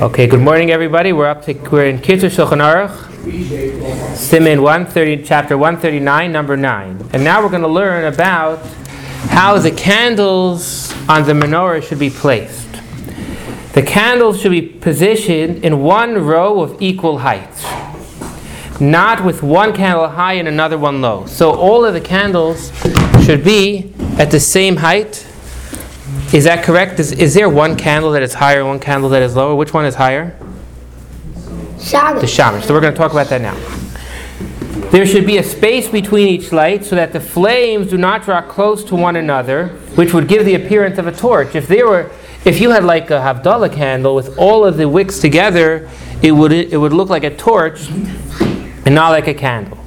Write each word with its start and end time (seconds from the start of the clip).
Okay, 0.00 0.26
good 0.26 0.40
morning, 0.40 0.70
everybody. 0.70 1.12
We're 1.12 1.26
up 1.26 1.44
to 1.44 1.52
we're 1.52 1.84
in 1.84 1.98
Kitzur 1.98 2.30
Shulchan 2.30 2.62
Aruch, 2.62 2.88
Siman 4.14 4.62
130, 4.62 5.22
chapter 5.24 5.58
139, 5.58 6.32
number 6.32 6.56
9. 6.56 7.10
And 7.12 7.22
now 7.22 7.42
we're 7.42 7.50
going 7.50 7.60
to 7.60 7.68
learn 7.68 8.10
about 8.10 8.64
how 9.28 9.58
the 9.58 9.70
candles 9.70 10.90
on 11.06 11.26
the 11.26 11.34
menorah 11.34 11.86
should 11.86 11.98
be 11.98 12.08
placed. 12.08 12.66
The 13.74 13.82
candles 13.82 14.40
should 14.40 14.52
be 14.52 14.62
positioned 14.62 15.66
in 15.66 15.82
one 15.82 16.24
row 16.24 16.62
of 16.62 16.80
equal 16.80 17.18
height, 17.18 17.52
not 18.80 19.22
with 19.22 19.42
one 19.42 19.74
candle 19.74 20.08
high 20.08 20.32
and 20.32 20.48
another 20.48 20.78
one 20.78 21.02
low. 21.02 21.26
So 21.26 21.52
all 21.52 21.84
of 21.84 21.92
the 21.92 22.00
candles 22.00 22.72
should 23.26 23.44
be 23.44 23.92
at 24.16 24.30
the 24.30 24.40
same 24.40 24.76
height 24.76 25.26
is 26.32 26.44
that 26.44 26.64
correct? 26.64 27.00
Is, 27.00 27.12
is 27.12 27.34
there 27.34 27.48
one 27.48 27.76
candle 27.76 28.12
that 28.12 28.22
is 28.22 28.34
higher, 28.34 28.64
one 28.64 28.78
candle 28.78 29.10
that 29.10 29.22
is 29.22 29.34
lower? 29.34 29.54
Which 29.54 29.74
one 29.74 29.84
is 29.84 29.96
higher? 29.96 30.36
Shamish. 31.78 32.20
The 32.20 32.26
shamish. 32.26 32.62
So 32.64 32.74
we're 32.74 32.80
going 32.80 32.92
to 32.92 32.98
talk 32.98 33.12
about 33.12 33.28
that 33.28 33.40
now. 33.40 33.56
There 34.90 35.06
should 35.06 35.26
be 35.26 35.38
a 35.38 35.42
space 35.42 35.88
between 35.88 36.28
each 36.28 36.52
light 36.52 36.84
so 36.84 36.96
that 36.96 37.12
the 37.12 37.20
flames 37.20 37.90
do 37.90 37.96
not 37.96 38.24
draw 38.24 38.42
close 38.42 38.84
to 38.84 38.96
one 38.96 39.16
another, 39.16 39.68
which 39.94 40.12
would 40.12 40.28
give 40.28 40.44
the 40.44 40.54
appearance 40.54 40.98
of 40.98 41.06
a 41.06 41.12
torch. 41.12 41.54
If 41.54 41.68
there 41.68 41.88
were, 41.88 42.10
if 42.44 42.60
you 42.60 42.70
had 42.70 42.84
like 42.84 43.10
a 43.10 43.20
Havdalah 43.20 43.72
candle 43.72 44.14
with 44.14 44.36
all 44.36 44.64
of 44.64 44.76
the 44.76 44.88
wicks 44.88 45.20
together, 45.20 45.88
it 46.22 46.32
would 46.32 46.52
it 46.52 46.76
would 46.76 46.92
look 46.92 47.08
like 47.08 47.24
a 47.24 47.34
torch 47.36 47.88
and 47.88 48.94
not 48.94 49.10
like 49.10 49.28
a 49.28 49.34
candle. 49.34 49.79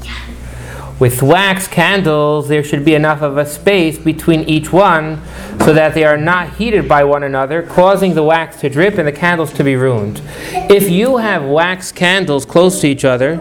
With 1.00 1.22
wax 1.24 1.68
candles, 1.68 2.48
there 2.48 2.64
should 2.64 2.86
be 2.86 2.94
enough 2.94 3.22
of 3.22 3.38
a 3.38 3.46
space 3.46 3.98
between 3.98 4.42
each 4.42 4.72
one 4.72 5.22
so 5.60 5.74
that 5.74 5.94
they 5.94 6.04
are 6.04 6.18
not 6.18 6.56
heated 6.56 6.88
by 6.88 7.04
one 7.04 7.24
another, 7.24 7.64
causing 7.64 8.14
the 8.14 8.24
wax 8.24 8.60
to 8.62 8.70
drip 8.70 8.98
and 8.98 9.08
the 9.08 9.12
candles 9.12 9.52
to 9.54 9.64
be 9.64 9.76
ruined. 9.76 10.22
If 10.52 10.90
you 10.90 11.18
have 11.18 11.44
wax 11.44 11.92
candles 11.92 12.46
close 12.46 12.80
to 12.82 12.88
each 12.88 13.04
other, 13.04 13.38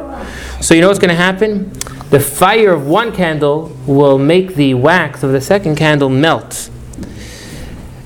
so 0.60 0.74
you 0.74 0.80
know 0.80 0.88
what's 0.88 0.99
going 0.99 1.10
to 1.10 1.15
happen? 1.15 1.71
The 2.10 2.21
fire 2.21 2.73
of 2.73 2.87
one 2.87 3.13
candle 3.13 3.76
will 3.87 4.19
make 4.19 4.54
the 4.54 4.74
wax 4.74 5.23
of 5.23 5.32
the 5.32 5.41
second 5.41 5.76
candle 5.76 6.09
melt. 6.09 6.71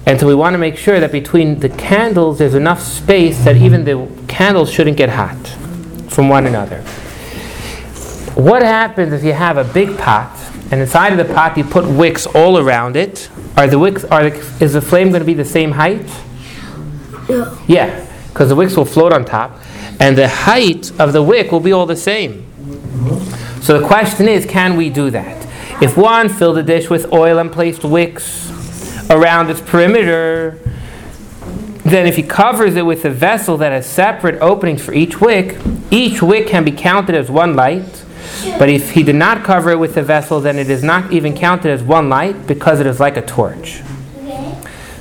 And 0.06 0.20
so 0.20 0.26
we 0.26 0.34
want 0.34 0.54
to 0.54 0.58
make 0.58 0.76
sure 0.76 1.00
that 1.00 1.10
between 1.12 1.60
the 1.60 1.68
candles 1.68 2.38
there's 2.38 2.54
enough 2.54 2.80
space 2.80 3.44
that 3.44 3.56
even 3.56 3.84
the 3.84 4.08
candles 4.28 4.72
shouldn't 4.72 4.96
get 4.96 5.08
hot 5.08 5.36
from 6.08 6.28
one 6.28 6.46
another. 6.46 6.84
What 8.36 8.60
happens 8.60 9.14
if 9.14 9.24
you 9.24 9.32
have 9.32 9.56
a 9.56 9.64
big 9.64 9.96
pot 9.96 10.30
and 10.70 10.78
inside 10.78 11.18
of 11.18 11.26
the 11.26 11.34
pot 11.34 11.56
you 11.56 11.64
put 11.64 11.86
wicks 11.86 12.26
all 12.26 12.58
around 12.58 12.94
it? 12.94 13.30
Are 13.56 13.66
the 13.66 13.78
wicks 13.78 14.04
are 14.04 14.28
the, 14.28 14.62
is 14.62 14.74
the 14.74 14.82
flame 14.82 15.08
going 15.08 15.20
to 15.20 15.26
be 15.26 15.32
the 15.32 15.42
same 15.42 15.72
height? 15.72 16.06
No. 17.30 17.58
Yeah, 17.66 18.06
because 18.28 18.50
the 18.50 18.54
wicks 18.54 18.76
will 18.76 18.84
float 18.84 19.14
on 19.14 19.24
top, 19.24 19.58
and 19.98 20.18
the 20.18 20.28
height 20.28 20.92
of 21.00 21.14
the 21.14 21.22
wick 21.22 21.50
will 21.50 21.60
be 21.60 21.72
all 21.72 21.86
the 21.86 21.96
same. 21.96 22.46
So 23.62 23.80
the 23.80 23.86
question 23.86 24.28
is, 24.28 24.44
can 24.44 24.76
we 24.76 24.90
do 24.90 25.10
that? 25.12 25.46
If 25.82 25.96
one 25.96 26.28
filled 26.28 26.58
a 26.58 26.62
dish 26.62 26.90
with 26.90 27.10
oil 27.14 27.38
and 27.38 27.50
placed 27.50 27.84
wicks 27.84 29.10
around 29.10 29.48
its 29.48 29.62
perimeter, 29.62 30.60
then 31.86 32.06
if 32.06 32.16
he 32.16 32.22
covers 32.22 32.76
it 32.76 32.84
with 32.84 33.06
a 33.06 33.10
vessel 33.10 33.56
that 33.56 33.72
has 33.72 33.86
separate 33.86 34.38
openings 34.42 34.84
for 34.84 34.92
each 34.92 35.22
wick, 35.22 35.56
each 35.90 36.20
wick 36.20 36.48
can 36.48 36.64
be 36.64 36.72
counted 36.72 37.14
as 37.14 37.30
one 37.30 37.56
light. 37.56 38.02
But 38.58 38.68
if 38.68 38.90
he 38.92 39.02
did 39.02 39.16
not 39.16 39.44
cover 39.44 39.70
it 39.70 39.78
with 39.78 39.96
a 39.96 40.02
vessel, 40.02 40.40
then 40.40 40.58
it 40.58 40.70
is 40.70 40.82
not 40.82 41.12
even 41.12 41.36
counted 41.36 41.70
as 41.70 41.82
one 41.82 42.08
light 42.08 42.46
because 42.46 42.80
it 42.80 42.86
is 42.86 43.00
like 43.00 43.16
a 43.16 43.22
torch. 43.22 43.82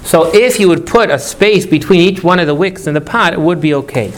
So 0.04 0.34
if 0.36 0.60
you 0.60 0.68
would 0.68 0.86
put 0.86 1.10
a 1.10 1.18
space 1.18 1.66
between 1.66 2.00
each 2.00 2.24
one 2.24 2.40
of 2.40 2.48
the 2.48 2.54
wicks 2.54 2.86
in 2.86 2.94
the 2.94 3.02
pot, 3.02 3.34
it 3.34 3.40
would 3.40 3.60
be 3.60 3.74
okay. 3.74 4.14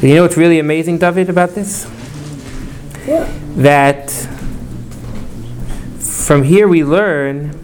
You 0.00 0.14
know 0.14 0.22
what's 0.22 0.36
really 0.36 0.58
amazing, 0.58 0.98
David, 0.98 1.28
about 1.28 1.50
this? 1.50 1.84
That 3.56 4.10
from 5.98 6.44
here 6.44 6.66
we 6.66 6.82
learn 6.82 7.58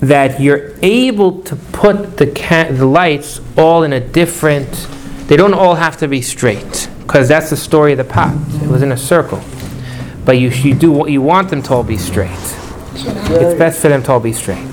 that 0.00 0.40
you're 0.40 0.74
able 0.82 1.42
to 1.42 1.56
put 1.56 2.16
the 2.16 2.26
ca- 2.26 2.70
the 2.70 2.86
lights 2.86 3.40
all 3.56 3.82
in 3.82 3.92
a 3.92 4.00
different. 4.00 4.70
They 5.26 5.36
don't 5.36 5.54
all 5.54 5.74
have 5.74 5.96
to 5.98 6.08
be 6.08 6.22
straight 6.22 6.88
because 7.06 7.28
that's 7.28 7.50
the 7.50 7.56
story 7.56 7.92
of 7.92 7.98
the 7.98 8.04
pot. 8.04 8.34
It 8.62 8.68
was 8.68 8.82
in 8.82 8.92
a 8.92 8.96
circle, 8.96 9.40
but 10.24 10.38
you 10.38 10.48
you 10.50 10.74
do 10.74 10.90
what 10.92 11.10
you 11.10 11.22
want 11.22 11.50
them 11.50 11.62
to 11.62 11.74
all 11.74 11.84
be 11.84 11.96
straight. 11.96 12.30
It's 12.94 13.58
best 13.58 13.80
for 13.80 13.88
them 13.88 14.02
to 14.04 14.12
all 14.12 14.20
be 14.20 14.32
straight. 14.32 14.66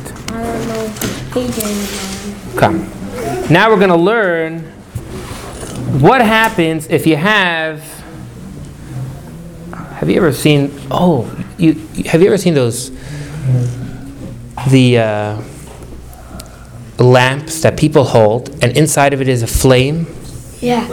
Come. 2.57 2.89
Now 3.51 3.69
we're 3.69 3.77
going 3.77 3.89
to 3.89 3.95
learn 3.95 4.59
what 5.99 6.21
happens 6.21 6.87
if 6.87 7.05
you 7.05 7.15
have. 7.17 7.81
Have 9.97 10.09
you 10.09 10.17
ever 10.17 10.31
seen? 10.33 10.71
Oh, 10.91 11.25
you- 11.57 11.73
have 12.05 12.21
you 12.21 12.27
ever 12.27 12.37
seen 12.37 12.53
those? 12.53 12.91
The 14.69 14.97
uh, 14.99 15.41
lamps 16.99 17.61
that 17.61 17.77
people 17.77 18.03
hold, 18.05 18.49
and 18.63 18.75
inside 18.77 19.13
of 19.13 19.21
it 19.21 19.27
is 19.27 19.41
a 19.43 19.47
flame. 19.47 20.07
Yeah. 20.63 20.87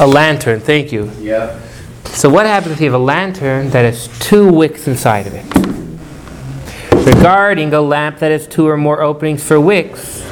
A 0.00 0.06
lantern. 0.06 0.58
Thank 0.60 0.90
you. 0.90 1.10
Yeah. 1.20 1.60
So 2.06 2.28
what 2.28 2.44
happens 2.44 2.72
if 2.72 2.80
you 2.80 2.90
have 2.90 3.00
a 3.00 3.04
lantern 3.04 3.70
that 3.70 3.84
has 3.84 4.08
two 4.18 4.52
wicks 4.52 4.88
inside 4.88 5.28
of 5.28 5.34
it? 5.34 5.46
Regarding 7.06 7.72
a 7.72 7.80
lamp 7.80 8.18
that 8.18 8.32
has 8.32 8.48
two 8.48 8.66
or 8.66 8.76
more 8.76 9.00
openings 9.00 9.44
for 9.44 9.60
wicks, 9.60 10.26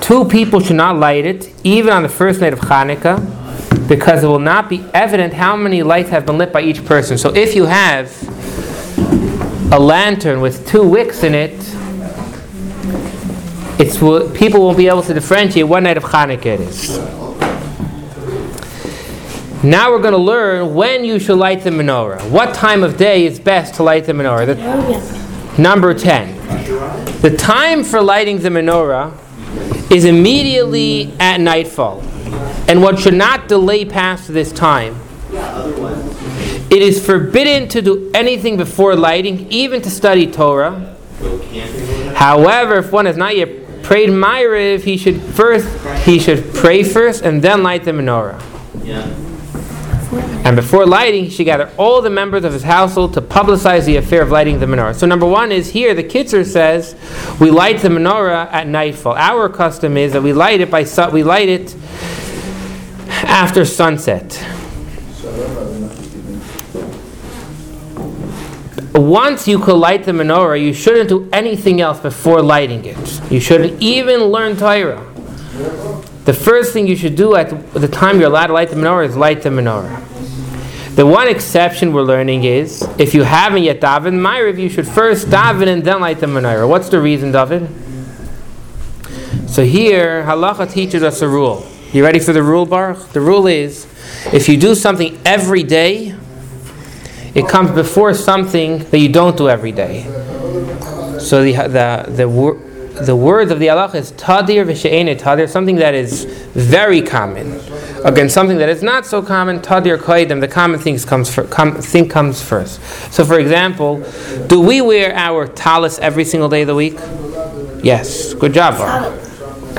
two 0.00 0.24
people 0.24 0.58
should 0.58 0.76
not 0.76 0.96
light 0.96 1.24
it, 1.24 1.54
even 1.64 1.92
on 1.92 2.02
the 2.02 2.08
first 2.08 2.40
night 2.40 2.52
of 2.52 2.58
Hanukkah, 2.58 3.18
because 3.88 4.24
it 4.24 4.26
will 4.26 4.40
not 4.40 4.68
be 4.68 4.84
evident 4.92 5.32
how 5.32 5.54
many 5.54 5.84
lights 5.84 6.10
have 6.10 6.26
been 6.26 6.38
lit 6.38 6.52
by 6.52 6.62
each 6.62 6.84
person. 6.84 7.16
So 7.18 7.32
if 7.34 7.54
you 7.54 7.66
have 7.66 8.10
a 9.72 9.78
lantern 9.78 10.40
with 10.40 10.66
two 10.66 10.82
wicks 10.82 11.22
in 11.22 11.34
it, 11.34 11.54
it's 13.78 13.96
people 14.36 14.60
won't 14.60 14.76
be 14.76 14.88
able 14.88 15.02
to 15.02 15.14
differentiate 15.14 15.68
what 15.68 15.84
night 15.84 15.96
of 15.96 16.02
Hanukkah 16.02 16.46
it 16.46 16.60
is. 16.60 17.29
Now 19.62 19.90
we're 19.90 20.00
going 20.00 20.12
to 20.12 20.18
learn 20.18 20.74
when 20.74 21.04
you 21.04 21.18
should 21.18 21.36
light 21.36 21.64
the 21.64 21.70
menorah. 21.70 22.30
What 22.30 22.54
time 22.54 22.82
of 22.82 22.96
day 22.96 23.26
is 23.26 23.38
best 23.38 23.74
to 23.74 23.82
light 23.82 24.06
the 24.06 24.12
menorah? 24.12 24.46
The- 24.46 25.60
number 25.60 25.92
10. 25.92 26.34
The 27.20 27.36
time 27.36 27.84
for 27.84 28.00
lighting 28.00 28.38
the 28.38 28.48
menorah 28.48 29.12
is 29.92 30.06
immediately 30.06 31.12
at 31.20 31.40
nightfall. 31.40 32.00
And 32.68 32.80
one 32.80 32.96
should 32.96 33.12
not 33.12 33.48
delay 33.48 33.84
past 33.84 34.32
this 34.32 34.50
time. 34.50 34.96
It 36.70 36.80
is 36.80 37.04
forbidden 37.04 37.68
to 37.68 37.82
do 37.82 38.10
anything 38.14 38.56
before 38.56 38.96
lighting, 38.96 39.46
even 39.52 39.82
to 39.82 39.90
study 39.90 40.26
Torah. 40.30 40.96
However, 42.14 42.76
if 42.76 42.92
one 42.92 43.04
has 43.04 43.18
not 43.18 43.36
yet 43.36 43.82
prayed 43.82 44.08
Ma'ariv, 44.08 44.84
he 44.84 44.96
should 44.96 45.20
first 45.20 45.66
he 46.06 46.18
should 46.18 46.54
pray 46.54 46.82
first 46.82 47.22
and 47.24 47.42
then 47.42 47.62
light 47.62 47.84
the 47.84 47.90
menorah. 47.90 48.40
And 50.42 50.56
before 50.56 50.86
lighting, 50.86 51.24
he 51.24 51.30
should 51.30 51.44
gather 51.44 51.70
all 51.76 52.00
the 52.00 52.10
members 52.10 52.44
of 52.44 52.52
his 52.52 52.62
household 52.62 53.12
to 53.14 53.20
publicize 53.20 53.84
the 53.84 53.96
affair 53.96 54.22
of 54.22 54.30
lighting 54.30 54.58
the 54.58 54.66
menorah. 54.66 54.94
So, 54.94 55.06
number 55.06 55.26
one 55.26 55.52
is 55.52 55.70
here, 55.70 55.94
the 55.94 56.02
Kitzur 56.02 56.46
says 56.46 56.96
we 57.38 57.50
light 57.50 57.80
the 57.80 57.88
menorah 57.88 58.50
at 58.50 58.66
nightfall. 58.66 59.14
Our 59.16 59.48
custom 59.50 59.96
is 59.96 60.14
that 60.14 60.22
we 60.22 60.32
light 60.32 60.60
it 60.60 60.70
by 60.70 60.84
sun, 60.84 61.12
we 61.12 61.22
light 61.22 61.48
it 61.48 61.76
after 63.08 63.64
sunset. 63.64 64.44
Once 68.94 69.46
you 69.46 69.58
could 69.58 69.76
light 69.76 70.04
the 70.04 70.12
menorah, 70.12 70.60
you 70.60 70.72
shouldn't 70.72 71.08
do 71.08 71.28
anything 71.32 71.80
else 71.80 72.00
before 72.00 72.42
lighting 72.42 72.84
it. 72.84 73.30
You 73.30 73.40
shouldn't 73.40 73.80
even 73.80 74.24
learn 74.24 74.56
Torah. 74.56 75.06
The 76.24 76.34
first 76.34 76.72
thing 76.72 76.86
you 76.86 76.96
should 76.96 77.14
do 77.14 77.36
at 77.36 77.72
the 77.72 77.88
time 77.88 78.18
you're 78.18 78.28
allowed 78.28 78.48
to 78.48 78.52
light 78.52 78.70
the 78.70 78.76
menorah 78.76 79.06
is 79.06 79.16
light 79.16 79.42
the 79.42 79.50
menorah. 79.50 80.09
The 81.00 81.06
one 81.06 81.28
exception 81.28 81.94
we're 81.94 82.02
learning 82.02 82.44
is 82.44 82.86
if 82.98 83.14
you 83.14 83.22
haven't 83.22 83.62
yet 83.62 83.80
davened 83.80 84.20
Ma'ariv, 84.20 84.58
you 84.58 84.68
should 84.68 84.86
first 84.86 85.28
daven 85.28 85.66
and 85.66 85.82
then 85.82 86.00
light 86.02 86.20
the 86.20 86.26
menorah. 86.26 86.68
What's 86.68 86.90
the 86.90 87.00
reason, 87.00 87.32
David? 87.32 87.70
So 89.48 89.64
here, 89.64 90.22
halacha 90.24 90.70
teaches 90.70 91.02
us 91.02 91.22
a 91.22 91.26
rule. 91.26 91.66
You 91.94 92.04
ready 92.04 92.18
for 92.18 92.34
the 92.34 92.42
rule, 92.42 92.66
Baruch? 92.66 93.14
The 93.14 93.20
rule 93.22 93.46
is 93.46 93.86
if 94.30 94.46
you 94.46 94.58
do 94.58 94.74
something 94.74 95.18
every 95.24 95.62
day, 95.62 96.14
it 97.34 97.48
comes 97.48 97.70
before 97.70 98.12
something 98.12 98.80
that 98.90 98.98
you 98.98 99.08
don't 99.08 99.38
do 99.38 99.48
every 99.48 99.72
day. 99.72 100.02
So 101.18 101.42
the 101.42 101.52
the 101.52 102.04
the, 102.08 102.28
the 103.06 103.16
words 103.16 103.50
of 103.50 103.58
the 103.58 103.66
halacha 103.66 103.96
is 103.96 104.12
tadir 104.12 104.64
v'she'ene 104.64 105.18
tadir, 105.18 105.48
something 105.48 105.76
that 105.76 105.94
is 105.94 106.24
very 106.24 107.02
common. 107.02 107.60
Again, 108.04 108.28
something 108.28 108.58
that 108.58 108.68
is 108.68 108.82
not 108.82 109.06
so 109.06 109.22
common, 109.22 109.60
tadir 109.60 109.98
koidim, 109.98 110.40
the 110.40 110.48
common 110.48 110.80
things 110.80 111.04
comes 111.04 111.32
fir- 111.34 111.46
com- 111.46 111.74
thing 111.76 112.08
comes 112.08 112.42
first. 112.42 112.82
So, 113.12 113.24
for 113.24 113.38
example, 113.38 114.02
do 114.46 114.60
we 114.60 114.80
wear 114.80 115.14
our 115.14 115.46
talis 115.46 115.98
every 115.98 116.24
single 116.24 116.48
day 116.48 116.62
of 116.62 116.66
the 116.68 116.74
week? 116.74 116.98
Yes. 117.82 118.34
Good 118.34 118.54
job, 118.54 118.78
Baruch. 118.78 119.26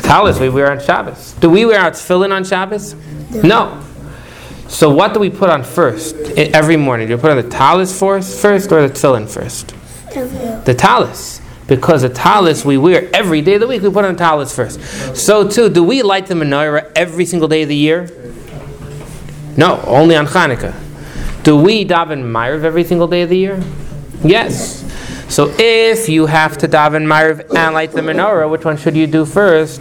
Talis 0.04 0.40
we 0.40 0.50
wear 0.50 0.72
on 0.72 0.80
Shabbos. 0.80 1.34
Do 1.34 1.50
we 1.50 1.66
wear 1.66 1.80
our 1.80 1.92
tefillin 1.92 2.32
on 2.32 2.44
Shabbos? 2.44 2.96
No. 3.44 3.82
So 4.68 4.90
what 4.90 5.14
do 5.14 5.20
we 5.20 5.30
put 5.30 5.50
on 5.50 5.64
first 5.64 6.16
every 6.38 6.78
morning? 6.78 7.08
Do 7.10 7.16
we 7.16 7.22
put 7.22 7.32
on 7.32 7.38
the 7.38 7.50
talis 7.50 7.98
first, 7.98 8.40
first 8.42 8.72
or 8.72 8.88
the 8.88 8.94
tefillin 8.94 9.30
first? 9.30 9.76
The 10.66 10.74
talis. 10.78 11.42
Because 11.72 12.04
a 12.04 12.10
talis 12.10 12.66
we 12.66 12.78
wear 12.78 13.10
every 13.16 13.42
day 13.42 13.54
of 13.54 13.62
the 13.62 13.68
week, 13.68 13.82
we 13.82 13.90
put 13.90 14.04
on 14.04 14.14
the 14.14 14.20
talis 14.20 14.54
first. 14.54 14.82
So 15.16 15.48
too, 15.48 15.70
do 15.70 15.82
we 15.82 16.02
light 16.04 16.26
the 16.28 16.34
menorah 16.34 16.92
every 16.98 17.24
single 17.24 17.48
day 17.48 17.62
of 17.62 17.70
the 17.70 17.76
year? 17.78 18.10
No, 19.56 19.82
only 19.88 20.18
on 20.18 20.28
Hanukkah. 20.28 20.76
Do 21.44 21.56
we 21.56 21.86
daven 21.86 22.24
Ma'ariv 22.24 22.66
every 22.66 22.84
single 22.84 23.08
day 23.08 23.22
of 23.22 23.30
the 23.30 23.38
year? 23.38 23.64
Yes. 24.22 24.84
So 25.34 25.50
if 25.58 26.10
you 26.10 26.26
have 26.26 26.58
to 26.58 26.68
daven 26.68 27.06
Ma'ariv 27.06 27.56
and 27.56 27.74
light 27.74 27.94
the 27.94 28.02
menorah, 28.02 28.52
which 28.52 28.66
one 28.66 28.76
should 28.76 28.98
you 28.98 29.08
do 29.08 29.24
first? 29.26 29.80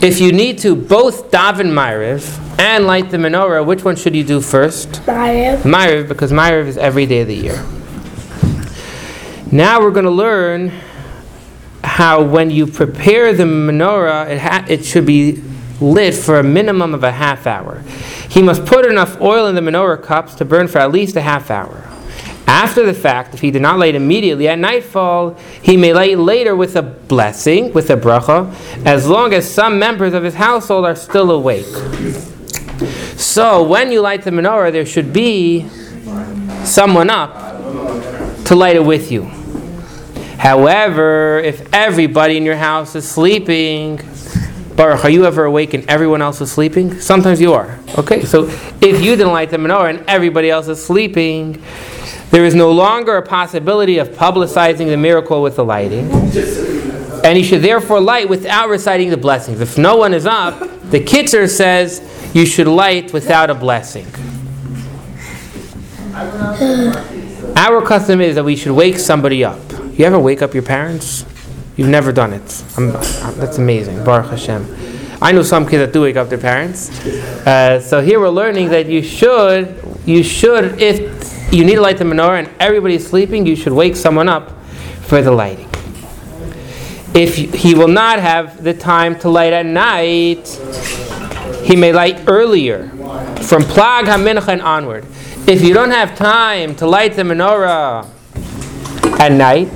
If 0.00 0.20
you 0.20 0.30
need 0.30 0.58
to 0.58 0.76
both 0.76 1.32
daven 1.32 1.72
Ma'ariv 1.72 2.60
and 2.60 2.86
light 2.86 3.10
the 3.10 3.16
menorah, 3.16 3.66
which 3.66 3.82
one 3.82 3.96
should 3.96 4.14
you 4.14 4.22
do 4.22 4.40
first? 4.40 4.88
Ma'ariv. 5.06 5.62
Ma'ariv, 5.62 6.06
because 6.06 6.30
Ma'ariv 6.30 6.66
is 6.68 6.78
every 6.78 7.06
day 7.06 7.22
of 7.22 7.26
the 7.26 7.34
year. 7.34 7.64
Now 9.52 9.82
we're 9.82 9.90
going 9.90 10.06
to 10.06 10.10
learn 10.10 10.72
how 11.84 12.22
when 12.22 12.50
you 12.50 12.66
prepare 12.66 13.34
the 13.34 13.42
menorah, 13.42 14.30
it, 14.30 14.38
ha- 14.38 14.64
it 14.66 14.82
should 14.82 15.04
be 15.04 15.42
lit 15.78 16.14
for 16.14 16.38
a 16.38 16.42
minimum 16.42 16.94
of 16.94 17.04
a 17.04 17.12
half 17.12 17.46
hour. 17.46 17.82
He 18.30 18.40
must 18.40 18.64
put 18.64 18.86
enough 18.86 19.20
oil 19.20 19.46
in 19.48 19.54
the 19.54 19.60
menorah 19.60 20.02
cups 20.02 20.34
to 20.36 20.46
burn 20.46 20.68
for 20.68 20.78
at 20.78 20.90
least 20.90 21.16
a 21.16 21.20
half 21.20 21.50
hour. 21.50 21.86
After 22.46 22.86
the 22.86 22.94
fact, 22.94 23.34
if 23.34 23.42
he 23.42 23.50
did 23.50 23.60
not 23.60 23.78
light 23.78 23.94
immediately 23.94 24.48
at 24.48 24.58
nightfall, 24.58 25.34
he 25.60 25.76
may 25.76 25.92
light 25.92 26.18
later 26.18 26.56
with 26.56 26.74
a 26.74 26.82
blessing, 26.82 27.74
with 27.74 27.90
a 27.90 27.96
bracha, 27.96 28.54
as 28.86 29.06
long 29.06 29.34
as 29.34 29.52
some 29.52 29.78
members 29.78 30.14
of 30.14 30.22
his 30.22 30.34
household 30.34 30.86
are 30.86 30.96
still 30.96 31.30
awake. 31.30 31.66
So, 33.18 33.62
when 33.62 33.92
you 33.92 34.00
light 34.00 34.22
the 34.22 34.30
menorah, 34.30 34.72
there 34.72 34.86
should 34.86 35.12
be 35.12 35.68
someone 36.64 37.10
up 37.10 37.34
to 38.46 38.54
light 38.54 38.76
it 38.76 38.84
with 38.84 39.12
you. 39.12 39.30
However, 40.42 41.38
if 41.38 41.72
everybody 41.72 42.36
in 42.36 42.44
your 42.44 42.56
house 42.56 42.96
is 42.96 43.08
sleeping, 43.08 44.00
Baruch, 44.74 45.04
are 45.04 45.08
you 45.08 45.24
ever 45.24 45.44
awake 45.44 45.72
and 45.72 45.88
everyone 45.88 46.20
else 46.20 46.40
is 46.40 46.50
sleeping? 46.50 46.98
Sometimes 46.98 47.40
you 47.40 47.52
are. 47.52 47.78
Okay, 47.96 48.24
so 48.24 48.48
if 48.80 49.00
you 49.00 49.14
didn't 49.14 49.30
light 49.30 49.50
the 49.50 49.56
menorah 49.56 49.90
and 49.90 50.04
everybody 50.08 50.50
else 50.50 50.66
is 50.66 50.84
sleeping, 50.84 51.62
there 52.32 52.44
is 52.44 52.56
no 52.56 52.72
longer 52.72 53.18
a 53.18 53.22
possibility 53.22 53.98
of 53.98 54.08
publicizing 54.08 54.88
the 54.88 54.96
miracle 54.96 55.42
with 55.42 55.54
the 55.54 55.64
lighting. 55.64 56.10
And 57.24 57.38
you 57.38 57.44
should 57.44 57.62
therefore 57.62 58.00
light 58.00 58.28
without 58.28 58.68
reciting 58.68 59.10
the 59.10 59.16
blessings. 59.16 59.60
If 59.60 59.78
no 59.78 59.94
one 59.94 60.12
is 60.12 60.26
up, 60.26 60.58
the 60.90 60.98
Kitzur 60.98 61.48
says 61.48 62.02
you 62.34 62.46
should 62.46 62.66
light 62.66 63.12
without 63.12 63.48
a 63.48 63.54
blessing. 63.54 64.08
Our 67.56 67.80
custom 67.86 68.20
is 68.20 68.34
that 68.34 68.44
we 68.44 68.56
should 68.56 68.72
wake 68.72 68.98
somebody 68.98 69.44
up. 69.44 69.60
You 69.92 70.04
ever 70.06 70.18
wake 70.18 70.42
up 70.42 70.54
your 70.54 70.62
parents? 70.62 71.24
You've 71.76 71.88
never 71.88 72.12
done 72.12 72.32
it. 72.32 72.64
I'm, 72.76 72.96
I'm- 72.96 73.38
that's 73.38 73.58
amazing. 73.58 74.04
Baruch 74.04 74.30
Hashem. 74.30 74.66
I 75.20 75.32
know 75.32 75.42
some 75.42 75.64
kids 75.64 75.78
that 75.84 75.92
do 75.92 76.02
wake 76.02 76.16
up 76.16 76.28
their 76.28 76.38
parents. 76.38 76.90
Uh, 77.46 77.78
so 77.80 78.00
here 78.00 78.18
we're 78.18 78.28
learning 78.30 78.70
that 78.70 78.86
you 78.86 79.02
should, 79.02 79.80
you 80.04 80.22
should, 80.22 80.80
if 80.80 81.52
you 81.52 81.64
need 81.64 81.76
to 81.76 81.80
light 81.80 81.98
the 81.98 82.04
menorah 82.04 82.40
and 82.40 82.50
everybody's 82.58 83.06
sleeping, 83.06 83.46
you 83.46 83.54
should 83.54 83.72
wake 83.72 83.94
someone 83.94 84.28
up 84.28 84.50
for 85.02 85.22
the 85.22 85.30
lighting. 85.30 85.68
If 87.14 87.36
he 87.36 87.74
will 87.74 87.88
not 87.88 88.18
have 88.18 88.64
the 88.64 88.74
time 88.74 89.18
to 89.20 89.28
light 89.28 89.52
at 89.52 89.66
night, 89.66 90.48
he 91.62 91.76
may 91.76 91.92
light 91.92 92.24
earlier, 92.26 92.88
from 92.88 93.62
Plag 93.62 94.04
HaMincha 94.06 94.62
onward. 94.64 95.04
If 95.46 95.62
you 95.62 95.74
don't 95.74 95.90
have 95.90 96.16
time 96.16 96.74
to 96.76 96.86
light 96.86 97.14
the 97.14 97.22
menorah 97.22 98.08
at 99.22 99.30
night, 99.30 99.70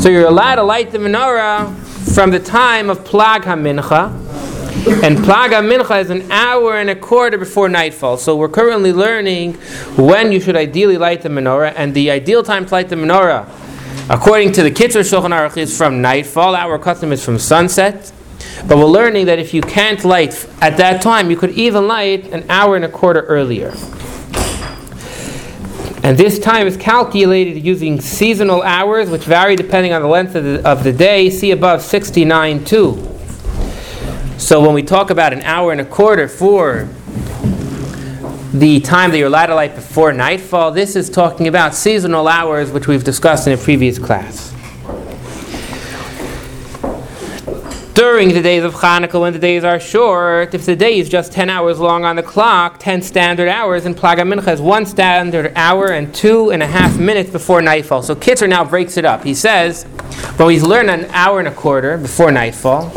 so 0.00 0.08
you're 0.08 0.26
allowed 0.26 0.54
to 0.54 0.62
light 0.62 0.90
the 0.92 0.96
menorah 0.96 1.76
from 2.14 2.30
the 2.30 2.38
time 2.38 2.88
of 2.88 3.00
Plag 3.00 3.42
HaMincha, 3.42 4.08
and 5.04 5.18
Plag 5.18 5.50
HaMincha 5.50 6.00
is 6.00 6.08
an 6.08 6.32
hour 6.32 6.78
and 6.78 6.88
a 6.88 6.96
quarter 6.96 7.36
before 7.36 7.68
nightfall. 7.68 8.16
So 8.16 8.34
we're 8.34 8.48
currently 8.48 8.94
learning 8.94 9.56
when 9.98 10.32
you 10.32 10.40
should 10.40 10.56
ideally 10.56 10.96
light 10.96 11.20
the 11.20 11.28
menorah, 11.28 11.74
and 11.76 11.92
the 11.92 12.10
ideal 12.10 12.42
time 12.42 12.64
to 12.64 12.72
light 12.72 12.88
the 12.88 12.96
menorah, 12.96 13.46
according 14.08 14.52
to 14.52 14.62
the 14.62 14.70
Kitzur 14.70 15.04
Shulchan 15.04 15.36
Aruch, 15.36 15.58
is 15.58 15.76
from 15.76 16.00
nightfall. 16.00 16.54
Our 16.56 16.78
custom 16.78 17.12
is 17.12 17.22
from 17.22 17.38
sunset. 17.38 18.10
But 18.66 18.78
we're 18.78 18.86
learning 18.86 19.26
that 19.26 19.38
if 19.38 19.52
you 19.52 19.60
can't 19.60 20.02
light 20.02 20.48
at 20.62 20.78
that 20.78 21.02
time, 21.02 21.30
you 21.30 21.36
could 21.36 21.50
even 21.50 21.86
light 21.86 22.32
an 22.32 22.46
hour 22.48 22.74
and 22.74 22.86
a 22.86 22.88
quarter 22.88 23.20
earlier. 23.22 23.74
And 26.02 26.16
this 26.16 26.38
time 26.38 26.66
is 26.66 26.76
calculated 26.76 27.64
using 27.64 28.00
seasonal 28.00 28.62
hours, 28.62 29.10
which 29.10 29.24
vary 29.24 29.56
depending 29.56 29.92
on 29.92 30.02
the 30.02 30.08
length 30.08 30.34
of 30.34 30.44
the, 30.44 30.68
of 30.68 30.84
the 30.84 30.92
day. 30.92 31.28
See 31.28 31.50
above 31.50 31.82
69 31.82 32.64
too. 32.64 33.14
So 34.38 34.60
when 34.60 34.72
we 34.72 34.82
talk 34.82 35.10
about 35.10 35.32
an 35.32 35.42
hour 35.42 35.72
and 35.72 35.80
a 35.80 35.84
quarter 35.84 36.28
for 36.28 36.88
the 38.52 38.80
time 38.80 39.10
that 39.10 39.18
you're 39.18 39.26
allowed 39.26 39.46
to 39.46 39.54
light 39.54 39.74
before 39.74 40.12
nightfall, 40.12 40.70
this 40.70 40.96
is 40.96 41.10
talking 41.10 41.48
about 41.48 41.74
seasonal 41.74 42.28
hours, 42.28 42.70
which 42.70 42.86
we've 42.86 43.04
discussed 43.04 43.46
in 43.46 43.52
a 43.52 43.56
previous 43.56 43.98
class. 43.98 44.47
During 47.98 48.32
the 48.32 48.40
days 48.40 48.62
of 48.62 48.74
Hanukkah, 48.74 49.20
when 49.20 49.32
the 49.32 49.40
days 49.40 49.64
are 49.64 49.80
short, 49.80 50.54
if 50.54 50.64
the 50.64 50.76
day 50.76 51.00
is 51.00 51.08
just 51.08 51.32
10 51.32 51.50
hours 51.50 51.80
long 51.80 52.04
on 52.04 52.14
the 52.14 52.22
clock, 52.22 52.78
10 52.78 53.02
standard 53.02 53.48
hours, 53.48 53.86
and 53.86 53.96
Plag 53.96 54.18
HaMincha 54.18 54.52
is 54.52 54.60
one 54.60 54.86
standard 54.86 55.52
hour 55.56 55.88
and 55.88 56.14
two 56.14 56.52
and 56.52 56.62
a 56.62 56.66
half 56.68 56.96
minutes 56.96 57.28
before 57.28 57.60
nightfall. 57.60 58.04
So 58.04 58.14
Kitzur 58.14 58.48
now 58.48 58.64
breaks 58.64 58.98
it 58.98 59.04
up. 59.04 59.24
He 59.24 59.34
says, 59.34 59.84
well, 60.38 60.46
we've 60.46 60.62
learned 60.62 60.90
an 60.90 61.06
hour 61.06 61.40
and 61.40 61.48
a 61.48 61.52
quarter 61.52 61.98
before 61.98 62.30
nightfall. 62.30 62.88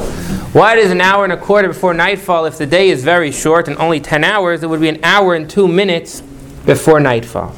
What 0.53 0.77
is 0.77 0.91
an 0.91 1.01
hour 1.01 1.23
and 1.23 1.33
a 1.33 1.37
quarter 1.37 1.69
before 1.69 1.95
nightfall? 1.95 2.45
If 2.45 2.59
the 2.59 2.67
day 2.67 2.89
is 2.89 3.03
very 3.03 3.31
short 3.31 3.67
and 3.67 3.77
only 3.79 3.99
10 3.99 4.23
hours, 4.23 4.61
it 4.61 4.69
would 4.69 4.81
be 4.81 4.89
an 4.89 5.03
hour 5.03 5.33
and 5.33 5.49
two 5.49 5.67
minutes 5.67 6.21
before 6.67 6.99
nightfall. 6.99 7.55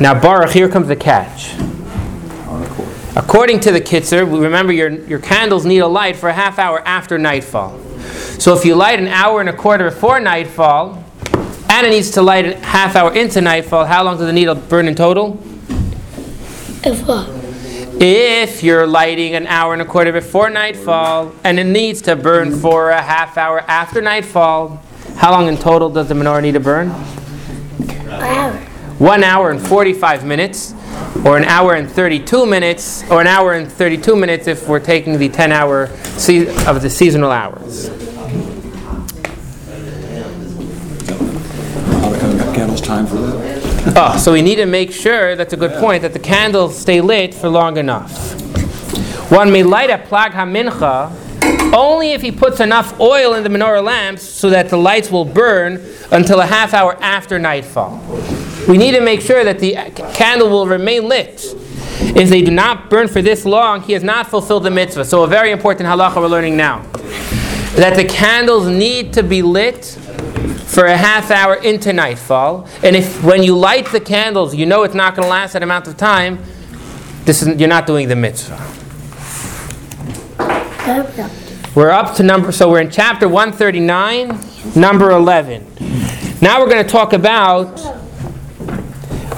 Now, 0.00 0.16
Baruch, 0.20 0.50
here 0.50 0.68
comes 0.68 0.86
the 0.86 0.94
catch. 0.94 1.63
According 3.16 3.60
to 3.60 3.70
the 3.70 3.80
Kitzur, 3.80 4.28
remember 4.42 4.72
your, 4.72 4.90
your 4.90 5.20
candles 5.20 5.64
need 5.64 5.78
a 5.78 5.86
light 5.86 6.16
for 6.16 6.28
a 6.28 6.32
half 6.32 6.58
hour 6.58 6.80
after 6.80 7.16
nightfall. 7.16 7.78
So 8.40 8.56
if 8.56 8.64
you 8.64 8.74
light 8.74 8.98
an 8.98 9.06
hour 9.06 9.38
and 9.38 9.48
a 9.48 9.52
quarter 9.52 9.84
before 9.84 10.18
nightfall, 10.18 11.04
and 11.70 11.86
it 11.86 11.90
needs 11.90 12.10
to 12.12 12.22
light 12.22 12.46
a 12.46 12.56
half 12.58 12.96
hour 12.96 13.14
into 13.14 13.40
nightfall, 13.40 13.84
how 13.84 14.02
long 14.02 14.16
does 14.16 14.26
the 14.26 14.32
needle 14.32 14.56
burn 14.56 14.88
in 14.88 14.96
total? 14.96 15.40
If 16.82 17.06
what? 17.06 17.28
If 18.02 18.64
you're 18.64 18.86
lighting 18.86 19.36
an 19.36 19.46
hour 19.46 19.72
and 19.72 19.80
a 19.80 19.84
quarter 19.84 20.10
before 20.10 20.50
nightfall, 20.50 21.32
and 21.44 21.60
it 21.60 21.64
needs 21.64 22.02
to 22.02 22.16
burn 22.16 22.58
for 22.58 22.90
a 22.90 23.00
half 23.00 23.38
hour 23.38 23.60
after 23.60 24.02
nightfall, 24.02 24.82
how 25.16 25.30
long 25.30 25.46
in 25.46 25.56
total 25.56 25.88
does 25.88 26.08
the 26.08 26.14
menorah 26.14 26.42
need 26.42 26.54
to 26.54 26.60
burn? 26.60 26.90
Hour. 28.08 28.52
One 28.98 29.22
hour 29.22 29.50
and 29.52 29.64
45 29.64 30.24
minutes, 30.24 30.74
or 31.24 31.36
an 31.36 31.44
hour 31.44 31.74
and 31.74 31.90
32 31.90 32.46
minutes, 32.46 33.02
or 33.10 33.20
an 33.20 33.26
hour 33.26 33.54
and 33.54 33.70
32 33.70 34.16
minutes 34.16 34.46
if 34.46 34.68
we're 34.68 34.80
taking 34.80 35.18
the 35.18 35.28
10 35.28 35.52
hour 35.52 35.88
se- 36.18 36.48
of 36.66 36.82
the 36.82 36.90
seasonal 36.90 37.30
hours. 37.30 37.88
How 37.88 37.94
to 42.10 42.18
cut 42.18 42.38
got 42.38 42.54
candles 42.54 42.80
time 42.80 43.06
for 43.06 43.16
that? 43.16 43.94
Oh, 43.96 44.16
so 44.18 44.32
we 44.32 44.42
need 44.42 44.56
to 44.56 44.66
make 44.66 44.92
sure, 44.92 45.36
that's 45.36 45.52
a 45.52 45.56
good 45.56 45.72
point, 45.80 46.02
that 46.02 46.12
the 46.12 46.18
candles 46.18 46.76
stay 46.78 47.00
lit 47.00 47.34
for 47.34 47.48
long 47.48 47.76
enough. 47.76 48.32
One 49.30 49.50
may 49.52 49.62
light 49.62 49.90
a 49.90 49.98
plag 49.98 50.30
hamincha 50.32 51.12
only 51.74 52.12
if 52.12 52.22
he 52.22 52.30
puts 52.30 52.60
enough 52.60 52.98
oil 53.00 53.34
in 53.34 53.42
the 53.42 53.48
menorah 53.48 53.82
lamps 53.82 54.22
so 54.22 54.48
that 54.50 54.68
the 54.68 54.76
lights 54.76 55.10
will 55.10 55.24
burn 55.24 55.84
until 56.12 56.40
a 56.40 56.46
half 56.46 56.72
hour 56.72 56.96
after 57.02 57.38
nightfall. 57.38 57.98
We 58.68 58.78
need 58.78 58.92
to 58.92 59.00
make 59.00 59.20
sure 59.20 59.44
that 59.44 59.58
the 59.58 59.74
candle 60.14 60.48
will 60.48 60.66
remain 60.66 61.08
lit. 61.08 61.44
If 62.16 62.28
they 62.28 62.42
do 62.42 62.50
not 62.50 62.90
burn 62.90 63.08
for 63.08 63.22
this 63.22 63.44
long, 63.44 63.82
he 63.82 63.92
has 63.92 64.02
not 64.02 64.28
fulfilled 64.28 64.64
the 64.64 64.70
mitzvah. 64.70 65.04
So, 65.04 65.22
a 65.22 65.26
very 65.26 65.50
important 65.50 65.88
halacha 65.88 66.16
we're 66.16 66.28
learning 66.28 66.56
now 66.56 66.82
that 67.76 67.96
the 67.96 68.04
candles 68.04 68.68
need 68.68 69.12
to 69.14 69.22
be 69.22 69.42
lit 69.42 69.84
for 69.84 70.86
a 70.86 70.96
half 70.96 71.30
hour 71.30 71.56
into 71.56 71.92
nightfall. 71.92 72.68
And 72.82 72.96
if 72.96 73.22
when 73.22 73.42
you 73.42 73.56
light 73.56 73.90
the 73.90 74.00
candles, 74.00 74.54
you 74.54 74.64
know 74.64 74.82
it's 74.84 74.94
not 74.94 75.14
going 75.14 75.26
to 75.26 75.30
last 75.30 75.52
that 75.52 75.62
amount 75.62 75.88
of 75.88 75.96
time, 75.96 76.38
this 77.24 77.42
is, 77.42 77.58
you're 77.58 77.68
not 77.68 77.86
doing 77.86 78.08
the 78.08 78.16
mitzvah. 78.16 78.56
We're 81.74 81.90
up 81.90 82.14
to 82.16 82.22
number, 82.22 82.52
so 82.52 82.70
we're 82.70 82.80
in 82.80 82.90
chapter 82.90 83.28
139, 83.28 84.38
number 84.76 85.10
11. 85.10 85.66
Now 86.40 86.60
we're 86.60 86.68
going 86.68 86.84
to 86.84 86.90
talk 86.90 87.12
about 87.12 88.03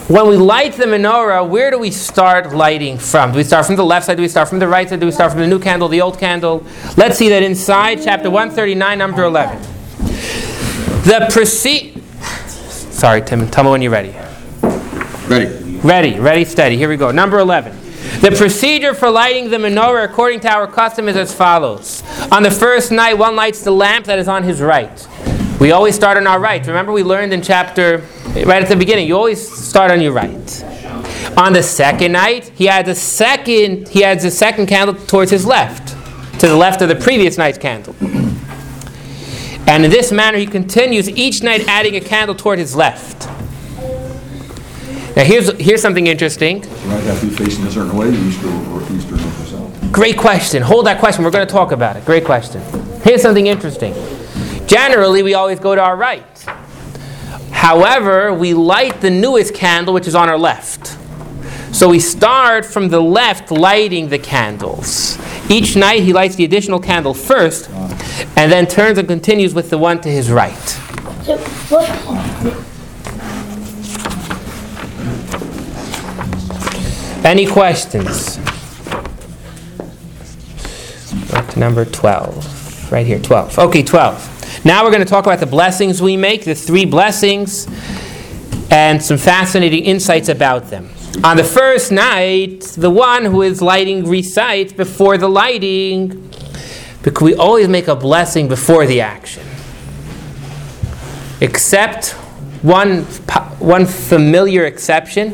When 0.09 0.29
we 0.29 0.37
light 0.37 0.75
the 0.75 0.85
menorah, 0.85 1.49
where 1.49 1.73
do 1.73 1.81
we 1.81 1.91
start 1.91 2.55
lighting 2.55 2.97
from? 2.97 3.33
Do 3.33 3.39
we 3.39 3.43
start 3.43 3.67
from 3.67 3.75
the 3.75 3.85
left 3.85 4.07
side? 4.07 4.17
Do 4.17 4.23
we 4.23 4.29
start 4.29 4.49
from 4.49 4.61
the 4.61 4.69
right 4.69 4.89
side? 4.89 5.01
Do 5.01 5.07
we 5.07 5.11
start 5.11 5.33
from 5.33 5.41
the 5.41 5.49
new 5.49 5.59
candle, 5.59 5.89
the 5.89 6.01
old 6.01 6.17
candle? 6.17 6.65
Let's 6.97 7.19
see 7.19 7.29
that 7.31 7.43
inside 7.43 8.05
chapter 8.05 8.31
139, 8.31 8.99
number 8.99 9.25
11. 9.25 9.61
The 11.03 11.27
proceed. 11.33 12.05
Sorry, 12.21 13.21
Tim. 13.21 13.51
Tell 13.51 13.65
me 13.65 13.71
when 13.71 13.83
you're 13.83 13.91
ready. 13.91 14.15
Ready? 15.27 15.79
Ready, 15.79 16.21
ready, 16.21 16.45
steady. 16.45 16.77
Here 16.77 16.89
we 16.89 16.97
go. 16.97 17.11
Number 17.11 17.41
11. 17.41 17.77
The 18.21 18.31
procedure 18.31 18.95
for 18.95 19.11
lighting 19.11 19.51
the 19.51 19.57
menorah, 19.57 20.05
according 20.05 20.39
to 20.41 20.49
our 20.49 20.69
custom, 20.69 21.09
is 21.09 21.17
as 21.17 21.35
follows. 21.35 22.05
On 22.31 22.45
the 22.45 22.51
first 22.53 22.93
night, 22.93 23.15
one 23.15 23.35
lights 23.35 23.63
the 23.63 23.73
lamp 23.73 24.07
that 24.07 24.21
is 24.21 24.29
on 24.29 24.45
his 24.45 24.61
right. 24.61 25.09
We 25.59 25.73
always 25.73 25.97
start 25.97 26.17
on 26.17 26.29
our 26.29 26.39
right. 26.39 26.65
Remember, 26.65 26.93
we 26.93 27.03
learned 27.03 27.33
in 27.33 27.43
chapter, 27.43 28.05
right 28.45 28.63
at 28.63 28.69
the 28.69 28.77
beginning, 28.77 29.07
you 29.07 29.17
always 29.17 29.41
start 29.51 29.91
on 29.91 30.01
your 30.01 30.13
right. 30.13 30.65
On 31.37 31.53
the 31.53 31.63
second 31.63 32.13
night, 32.13 32.49
he 32.55 32.69
adds 32.69 32.89
a 32.89 32.95
second, 32.95 33.89
he 33.89 34.05
adds 34.05 34.25
a 34.25 34.31
second 34.31 34.67
candle 34.67 34.95
towards 34.95 35.31
his 35.31 35.47
left, 35.47 35.89
to 36.41 36.49
the 36.49 36.57
left 36.57 36.83
of 36.83 36.89
the 36.89 36.97
previous 36.97 37.39
night's 37.39 37.59
candle. 37.59 37.95
And 39.69 39.85
in 39.85 39.91
this 39.91 40.13
manner, 40.13 40.39
he 40.39 40.47
continues 40.47 41.09
each 41.11 41.43
night 41.43 41.67
adding 41.67 41.97
a 41.97 42.01
candle 42.01 42.35
toward 42.35 42.59
his 42.59 42.77
left. 42.77 43.27
Now, 45.17 45.25
here's, 45.25 45.51
here's 45.59 45.83
something 45.83 46.07
interesting. 46.07 46.63
Have 46.63 47.21
to 47.21 47.27
be 47.27 47.33
facing 47.33 47.67
a 47.67 47.71
certain 47.71 47.97
way, 47.97 48.11
eastern 48.11 48.53
or 48.67 48.83
eastern 48.93 49.19
or 49.19 49.31
south. 49.47 49.93
Great 49.93 50.19
question. 50.19 50.63
Hold 50.63 50.87
that 50.87 51.01
question. 51.01 51.25
We're 51.25 51.31
going 51.31 51.47
to 51.47 51.53
talk 51.53 51.73
about 51.73 51.97
it. 51.97 52.05
Great 52.05 52.25
question. 52.25 52.61
Here's 53.03 53.23
something 53.23 53.47
interesting. 53.47 53.95
Generally, 54.67 55.23
we 55.23 55.35
always 55.35 55.59
go 55.59 55.75
to 55.75 55.83
our 55.83 55.97
right. 55.97 56.23
However, 57.67 58.33
we 58.33 58.55
light 58.55 59.01
the 59.01 59.11
newest 59.11 59.53
candle, 59.53 59.93
which 59.93 60.07
is 60.07 60.15
on 60.15 60.29
our 60.29 60.39
left. 60.39 60.97
So 61.75 61.89
we 61.89 61.99
start 61.99 62.65
from 62.65 62.91
the 62.91 63.01
left 63.01 63.51
lighting 63.51 64.09
the 64.09 64.21
candles. 64.21 65.19
Each 65.51 65.75
night, 65.75 66.05
he 66.05 66.13
lights 66.13 66.37
the 66.37 66.45
additional 66.45 66.79
candle 66.79 67.13
first, 67.13 67.69
and 68.37 68.53
then 68.53 68.69
turns 68.69 68.99
and 68.99 69.09
continues 69.09 69.53
with 69.53 69.69
the 69.71 69.79
one 69.79 70.01
to 70.03 70.09
his 70.09 70.31
right. 70.31 70.55
So? 71.25 71.81
Any 77.25 77.47
questions? 77.49 78.37
Back 81.33 81.51
to 81.51 81.59
number 81.59 81.85
12. 81.85 82.93
Right 82.93 83.05
here, 83.05 83.19
12. 83.19 83.59
Okay, 83.59 83.83
12. 83.83 84.36
Now 84.65 84.85
we're 84.85 84.91
going 84.91 85.05
to 85.05 85.09
talk 85.09 85.27
about 85.27 85.41
the 85.41 85.47
blessings 85.47 86.01
we 86.01 86.17
make, 86.17 86.45
the 86.45 86.55
three 86.55 86.85
blessings, 86.85 87.69
and 88.71 89.03
some 89.03 89.19
fascinating 89.19 89.85
insights 89.85 90.29
about 90.29 90.71
them. 90.71 90.91
On 91.23 91.37
the 91.37 91.45
first 91.45 91.93
night, 91.93 92.63
the 92.77 92.91
one 92.91 93.25
who 93.25 93.43
is 93.43 93.63
lighting 93.63 94.09
recites 94.09 94.73
before 94.73 95.19
the 95.19 95.29
lighting, 95.29 96.31
because 97.03 97.23
we 97.23 97.35
always 97.35 97.69
make 97.69 97.89
a 97.89 97.97
blessing 97.97 98.49
before 98.49 98.87
the 98.87 99.01
action. 99.01 99.47
Except 101.41 102.11
one, 102.63 103.03
one 103.61 103.87
familiar 103.87 104.65
exception. 104.65 105.31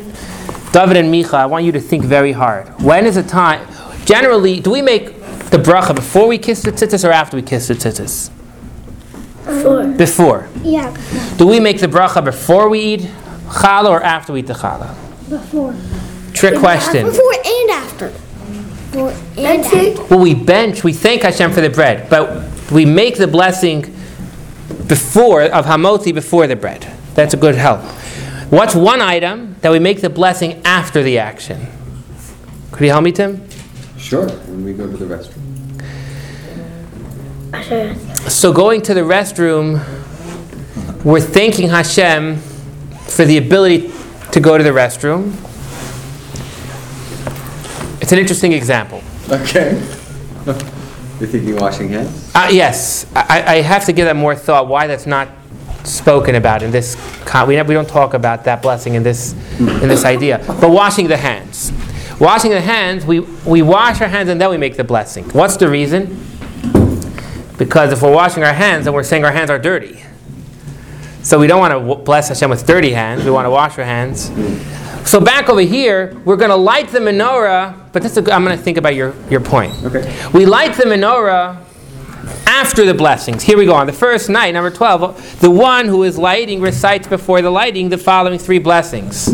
David 0.71 0.97
and 0.97 1.13
Micha, 1.13 1.33
I 1.35 1.45
want 1.45 1.65
you 1.65 1.71
to 1.71 1.79
think 1.79 2.03
very 2.03 2.31
hard. 2.31 2.67
When 2.81 3.05
is 3.05 3.15
the 3.15 3.23
time? 3.23 3.67
Generally, 4.05 4.59
do 4.59 4.71
we 4.71 4.81
make 4.81 5.15
the 5.49 5.57
bracha 5.57 5.95
before 5.95 6.27
we 6.27 6.37
kiss 6.37 6.61
the 6.61 6.71
tzitzis 6.71 7.07
or 7.07 7.11
after 7.11 7.37
we 7.37 7.43
kiss 7.43 7.67
the 7.67 7.73
tzitzis? 7.73 8.29
Four. 9.43 9.87
Before. 9.87 10.47
Yeah. 10.61 10.95
Do 11.37 11.45
we 11.47 11.59
make 11.59 11.79
the 11.79 11.87
bracha 11.87 12.23
before 12.23 12.69
we 12.69 12.79
eat 12.79 13.01
challah 13.47 13.89
or 13.89 14.01
after 14.03 14.33
we 14.33 14.39
eat 14.39 14.47
the 14.47 14.53
challah? 14.53 14.95
Before. 15.29 15.75
Trick 16.33 16.59
question. 16.59 17.05
Before 17.05 17.33
and 17.33 17.69
after. 17.71 18.09
Before 18.09 19.11
and 19.37 19.65
after. 19.65 20.03
Well, 20.05 20.19
we 20.19 20.33
bench, 20.33 20.83
we 20.83 20.93
thank 20.93 21.23
Hashem 21.23 21.51
for 21.51 21.61
the 21.61 21.69
bread, 21.69 22.09
but 22.09 22.71
we 22.71 22.85
make 22.85 23.17
the 23.17 23.27
blessing 23.27 23.81
before 24.87 25.43
of 25.43 25.65
hamotzi 25.65 26.13
before 26.13 26.47
the 26.47 26.55
bread. 26.55 26.91
That's 27.15 27.33
a 27.33 27.37
good 27.37 27.55
help. 27.55 27.81
What's 28.49 28.75
one 28.75 29.01
item 29.01 29.55
that 29.61 29.71
we 29.71 29.79
make 29.79 30.01
the 30.01 30.09
blessing 30.09 30.61
after 30.65 31.03
the 31.03 31.19
action? 31.19 31.67
Could 32.71 32.83
you 32.85 32.91
help 32.91 33.03
me, 33.03 33.11
Tim? 33.11 33.47
Sure, 33.97 34.27
when 34.29 34.63
we 34.63 34.73
go 34.73 34.87
to 34.89 34.97
the 34.97 35.05
restroom. 35.05 35.41
Sure. 37.63 38.12
So 38.27 38.53
going 38.53 38.81
to 38.83 38.93
the 38.93 39.01
restroom, 39.01 39.79
we're 41.03 41.19
thanking 41.21 41.69
Hashem 41.69 42.37
for 43.07 43.25
the 43.25 43.37
ability 43.37 43.91
to 44.31 44.39
go 44.39 44.57
to 44.57 44.63
the 44.63 44.69
restroom. 44.71 45.33
It's 48.01 48.11
an 48.11 48.19
interesting 48.19 48.53
example. 48.53 49.01
Okay. 49.29 49.73
You're 50.45 51.29
thinking 51.29 51.55
washing 51.57 51.89
hands? 51.89 52.31
Uh, 52.33 52.49
yes, 52.51 53.05
I, 53.15 53.43
I 53.45 53.61
have 53.61 53.85
to 53.85 53.93
give 53.93 54.05
that 54.05 54.15
more 54.15 54.35
thought. 54.35 54.67
Why 54.67 54.87
that's 54.87 55.05
not 55.05 55.29
spoken 55.83 56.35
about 56.35 56.63
in 56.63 56.71
this? 56.71 56.95
Con- 57.25 57.47
we, 57.47 57.61
we 57.61 57.73
don't 57.73 57.87
talk 57.87 58.13
about 58.13 58.43
that 58.45 58.61
blessing 58.61 58.95
in 58.95 59.03
this 59.03 59.33
in 59.59 59.87
this 59.87 60.05
idea. 60.05 60.43
But 60.59 60.71
washing 60.71 61.07
the 61.07 61.17
hands, 61.17 61.71
washing 62.19 62.51
the 62.51 62.61
hands, 62.61 63.05
we 63.05 63.19
we 63.45 63.61
wash 63.61 64.01
our 64.01 64.07
hands 64.07 64.29
and 64.29 64.41
then 64.41 64.49
we 64.49 64.57
make 64.57 64.75
the 64.75 64.83
blessing. 64.83 65.25
What's 65.29 65.55
the 65.55 65.69
reason? 65.69 66.19
Because 67.63 67.93
if 67.93 68.01
we're 68.01 68.13
washing 68.13 68.43
our 68.43 68.53
hands, 68.53 68.83
then 68.83 68.93
we're 68.93 69.03
saying 69.03 69.23
our 69.23 69.31
hands 69.31 69.49
are 69.49 69.57
dirty. 69.57 70.03
So 71.21 71.39
we 71.39 71.47
don't 71.47 71.61
want 71.61 71.71
to 71.71 71.79
w- 71.79 72.03
bless 72.03 72.27
Hashem 72.27 72.49
with 72.49 72.67
dirty 72.67 72.91
hands. 72.91 73.23
We 73.23 73.31
want 73.31 73.45
to 73.45 73.49
wash 73.49 73.77
our 73.77 73.85
hands. 73.85 74.27
So 75.09 75.21
back 75.21 75.47
over 75.47 75.61
here, 75.61 76.19
we're 76.25 76.35
going 76.35 76.49
to 76.49 76.57
light 76.57 76.89
the 76.89 76.99
menorah. 76.99 77.91
But 77.93 78.01
this 78.01 78.17
is, 78.17 78.27
I'm 78.27 78.43
going 78.43 78.57
to 78.57 78.61
think 78.61 78.77
about 78.77 78.95
your, 78.95 79.15
your 79.29 79.39
point. 79.39 79.73
Okay. 79.85 80.29
We 80.33 80.45
light 80.45 80.75
the 80.75 80.83
menorah 80.83 81.63
after 82.45 82.85
the 82.85 82.93
blessings. 82.93 83.43
Here 83.43 83.57
we 83.57 83.65
go. 83.65 83.73
On 83.73 83.87
the 83.87 83.93
first 83.93 84.29
night, 84.29 84.53
number 84.53 84.69
12, 84.69 85.39
the 85.39 85.49
one 85.49 85.87
who 85.87 86.03
is 86.03 86.17
lighting 86.17 86.59
recites 86.59 87.07
before 87.07 87.41
the 87.41 87.49
lighting 87.49 87.87
the 87.87 87.97
following 87.97 88.39
three 88.39 88.59
blessings. 88.59 89.29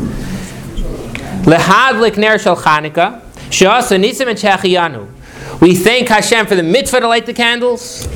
Lehadlik 1.46 2.16
ner 2.16 2.38
shel 2.38 2.56
Chanukah, 2.56 3.24
she'asa 3.52 3.96
nisim 3.96 4.28
and 4.28 4.38
shechiyanu. 4.38 5.16
We 5.62 5.76
thank 5.76 6.08
Hashem 6.08 6.46
for 6.46 6.56
the 6.56 6.64
mitzvah 6.64 7.02
to 7.02 7.08
light 7.08 7.26
the 7.26 7.34
candles. 7.34 8.08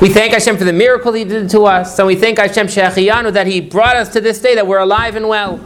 We 0.00 0.08
thank 0.08 0.32
Hashem 0.32 0.56
for 0.56 0.64
the 0.64 0.72
miracle 0.72 1.12
He 1.12 1.24
did 1.24 1.50
to 1.50 1.64
us, 1.64 1.98
and 1.98 2.06
we 2.06 2.14
thank 2.14 2.38
Hashem 2.38 2.68
shechiyanu 2.68 3.32
that 3.32 3.48
He 3.48 3.60
brought 3.60 3.96
us 3.96 4.08
to 4.10 4.20
this 4.20 4.40
day 4.40 4.54
that 4.54 4.64
we're 4.64 4.78
alive 4.78 5.16
and 5.16 5.28
well. 5.28 5.56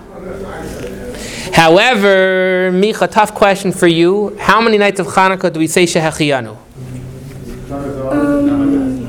However, 1.52 2.70
Micha, 2.72 3.10
tough 3.10 3.34
question 3.34 3.72
for 3.72 3.86
you. 3.86 4.34
How 4.38 4.62
many 4.62 4.78
nights 4.78 5.00
of 5.00 5.06
Hanukkah 5.08 5.52
do 5.52 5.60
we 5.60 5.66
say 5.66 5.84
shechiyanu? 5.84 6.56
Um, 8.10 9.02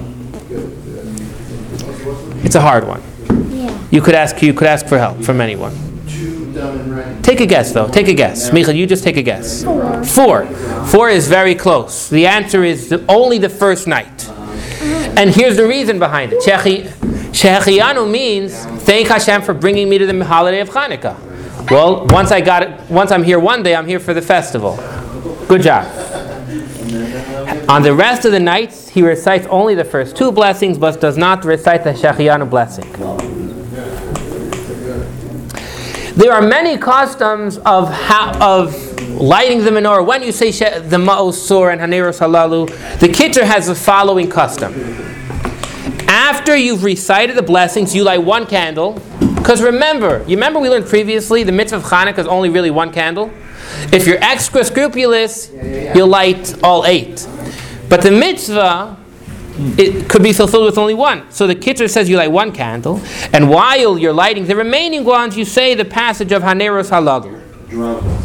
it's 2.44 2.56
a 2.56 2.62
hard 2.62 2.86
one. 2.86 3.02
Yeah. 3.50 3.88
You 3.92 4.02
could 4.02 4.16
ask. 4.16 4.42
You 4.42 4.54
could 4.54 4.68
ask 4.68 4.86
for 4.88 4.98
help 4.98 5.24
from 5.24 5.40
anyone. 5.40 5.74
Take 7.24 7.40
a 7.40 7.46
guess, 7.46 7.72
though. 7.72 7.88
Take 7.88 8.10
a 8.10 8.14
guess. 8.14 8.52
Michael, 8.52 8.74
you 8.74 8.86
just 8.86 9.06
take 9.06 9.16
a 9.16 9.22
guess. 9.22 9.64
Four. 9.64 10.04
Four. 10.04 10.46
Four 10.86 11.10
is 11.10 11.30
very 11.30 11.56
close. 11.56 12.10
The 12.10 12.28
answer 12.28 12.66
is 12.66 12.90
the, 12.90 13.04
only 13.08 13.38
the 13.38 13.50
first 13.50 13.88
night. 13.88 14.30
And 15.16 15.30
here's 15.30 15.58
the 15.58 15.68
reason 15.68 16.00
behind 16.00 16.34
it. 16.34 16.40
Shechi- 16.42 16.88
Shehechiyanu 17.32 18.10
means 18.10 18.66
thank 18.84 19.08
Hashem 19.08 19.42
for 19.44 19.54
bringing 19.54 19.90
me 19.90 19.98
to 19.98 20.06
the 20.06 20.26
holiday 20.26 20.60
of 20.60 20.70
Hanukkah. 20.70 21.70
Well, 21.70 22.06
once 22.08 22.32
I 22.32 22.42
got 22.42 22.64
it, 22.64 22.90
once 22.90 23.12
I'm 23.12 23.24
here 23.24 23.40
one 23.40 23.64
day, 23.64 23.76
I'm 23.76 23.88
here 23.88 24.00
for 24.00 24.14
the 24.14 24.22
festival. 24.22 24.76
Good 25.48 25.62
job. 25.62 25.86
On 27.70 27.82
the 27.82 27.94
rest 27.94 28.26
of 28.26 28.32
the 28.32 28.40
nights, 28.40 28.90
he 28.90 29.02
recites 29.02 29.48
only 29.48 29.74
the 29.74 29.86
first 29.86 30.16
two 30.18 30.32
blessings, 30.32 30.78
but 30.78 31.00
does 31.00 31.18
not 31.18 31.46
recite 31.46 31.84
the 31.84 31.94
Shehechiyanu 31.94 32.50
blessing. 32.50 32.92
There 36.16 36.32
are 36.32 36.42
many 36.42 36.78
customs 36.78 37.58
of 37.60 37.92
how, 37.92 38.38
of 38.40 38.93
lighting 39.14 39.64
the 39.64 39.72
menorah. 39.72 40.06
When 40.06 40.24
you 40.24 40.32
say 40.32 40.52
the 40.52 40.98
Ma'oz 40.98 41.34
Tzur 41.34 41.72
and 41.72 41.82
haneros 41.82 42.20
halalu, 42.20 42.68
the 43.00 43.08
Kitzur 43.08 43.44
has 43.44 43.68
the 43.68 43.76
following 43.76 44.30
custom. 44.30 44.74
After 46.08 46.56
you've 46.56 46.84
recited 46.84 47.36
the 47.36 47.42
blessings, 47.42 47.96
you 47.96 48.04
light 48.04 48.24
one 48.24 48.46
candle. 48.46 49.02
Because 49.36 49.62
remember, 49.62 50.20
you 50.28 50.36
remember 50.38 50.60
we 50.60 50.70
learned 50.70 50.86
previously 50.86 51.44
the 51.44 51.52
mitzvah 51.52 51.78
of 51.78 51.84
Hanukkah 51.84 52.20
is 52.20 52.28
only 52.28 52.50
really 52.50 52.72
one 52.72 52.92
candle. 52.92 53.32
If 53.92 54.08
you're 54.08 54.24
extra 54.24 54.64
scrupulous, 54.64 55.52
you'll 55.52 56.08
light 56.08 56.64
all 56.64 56.86
eight. 56.86 57.28
But 57.90 58.02
the 58.02 58.12
mitzvah 58.12 58.98
it 59.78 60.10
could 60.10 60.24
be 60.24 60.34
fulfilled 60.34 60.66
with 60.66 60.78
only 60.78 60.94
one. 60.94 61.30
So 61.32 61.46
the 61.46 61.56
Kitzur 61.56 61.90
says 61.90 62.10
you 62.10 62.18
light 62.18 62.32
one 62.32 62.52
candle, 62.52 63.02
and 63.32 63.50
while 63.50 63.98
you're 63.98 64.14
lighting 64.14 64.46
the 64.46 64.56
remaining 64.56 65.04
ones, 65.04 65.38
you 65.38 65.46
say 65.46 65.76
the 65.76 65.86
passage 65.86 66.32
of 66.32 66.42
Haneros 66.42 66.90
Halal. 66.90 68.23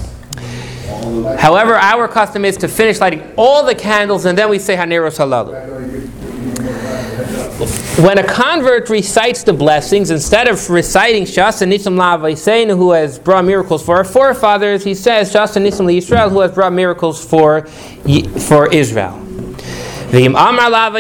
However, 1.39 1.75
our 1.75 2.09
custom 2.09 2.45
is 2.45 2.57
to 2.59 2.69
finish 2.69 3.01
lighting 3.01 3.23
all 3.37 3.65
the 3.65 3.75
candles, 3.75 4.25
and 4.25 4.37
then 4.37 4.49
we 4.51 4.59
say 4.59 4.77
Haneros 4.77 5.19
Halal. 5.19 5.55
when 8.05 8.19
a 8.19 8.25
convert 8.25 8.89
recites 8.89 9.43
the 9.43 9.53
blessings, 9.53 10.11
instead 10.11 10.49
of 10.49 10.71
reciting 10.71 11.25
She'asa 11.27 11.65
Nisim 11.67 11.97
La'avaseinu, 11.97 12.77
who 12.77 12.93
has 12.93 13.19
brought 13.19 13.45
miracles 13.45 13.85
for 13.85 13.97
our 13.97 14.05
forefathers, 14.05 14.85
he 14.85 14.95
says 14.95 15.33
She'asa 15.33 15.59
Nisim 15.59 15.93
Israel, 15.93 16.31
who 16.31 16.41
has 16.41 16.53
brought 16.53 16.73
miracles 16.73 17.25
for, 17.25 17.67
for 17.67 18.73
Israel. 18.73 19.25
However, 20.11 20.99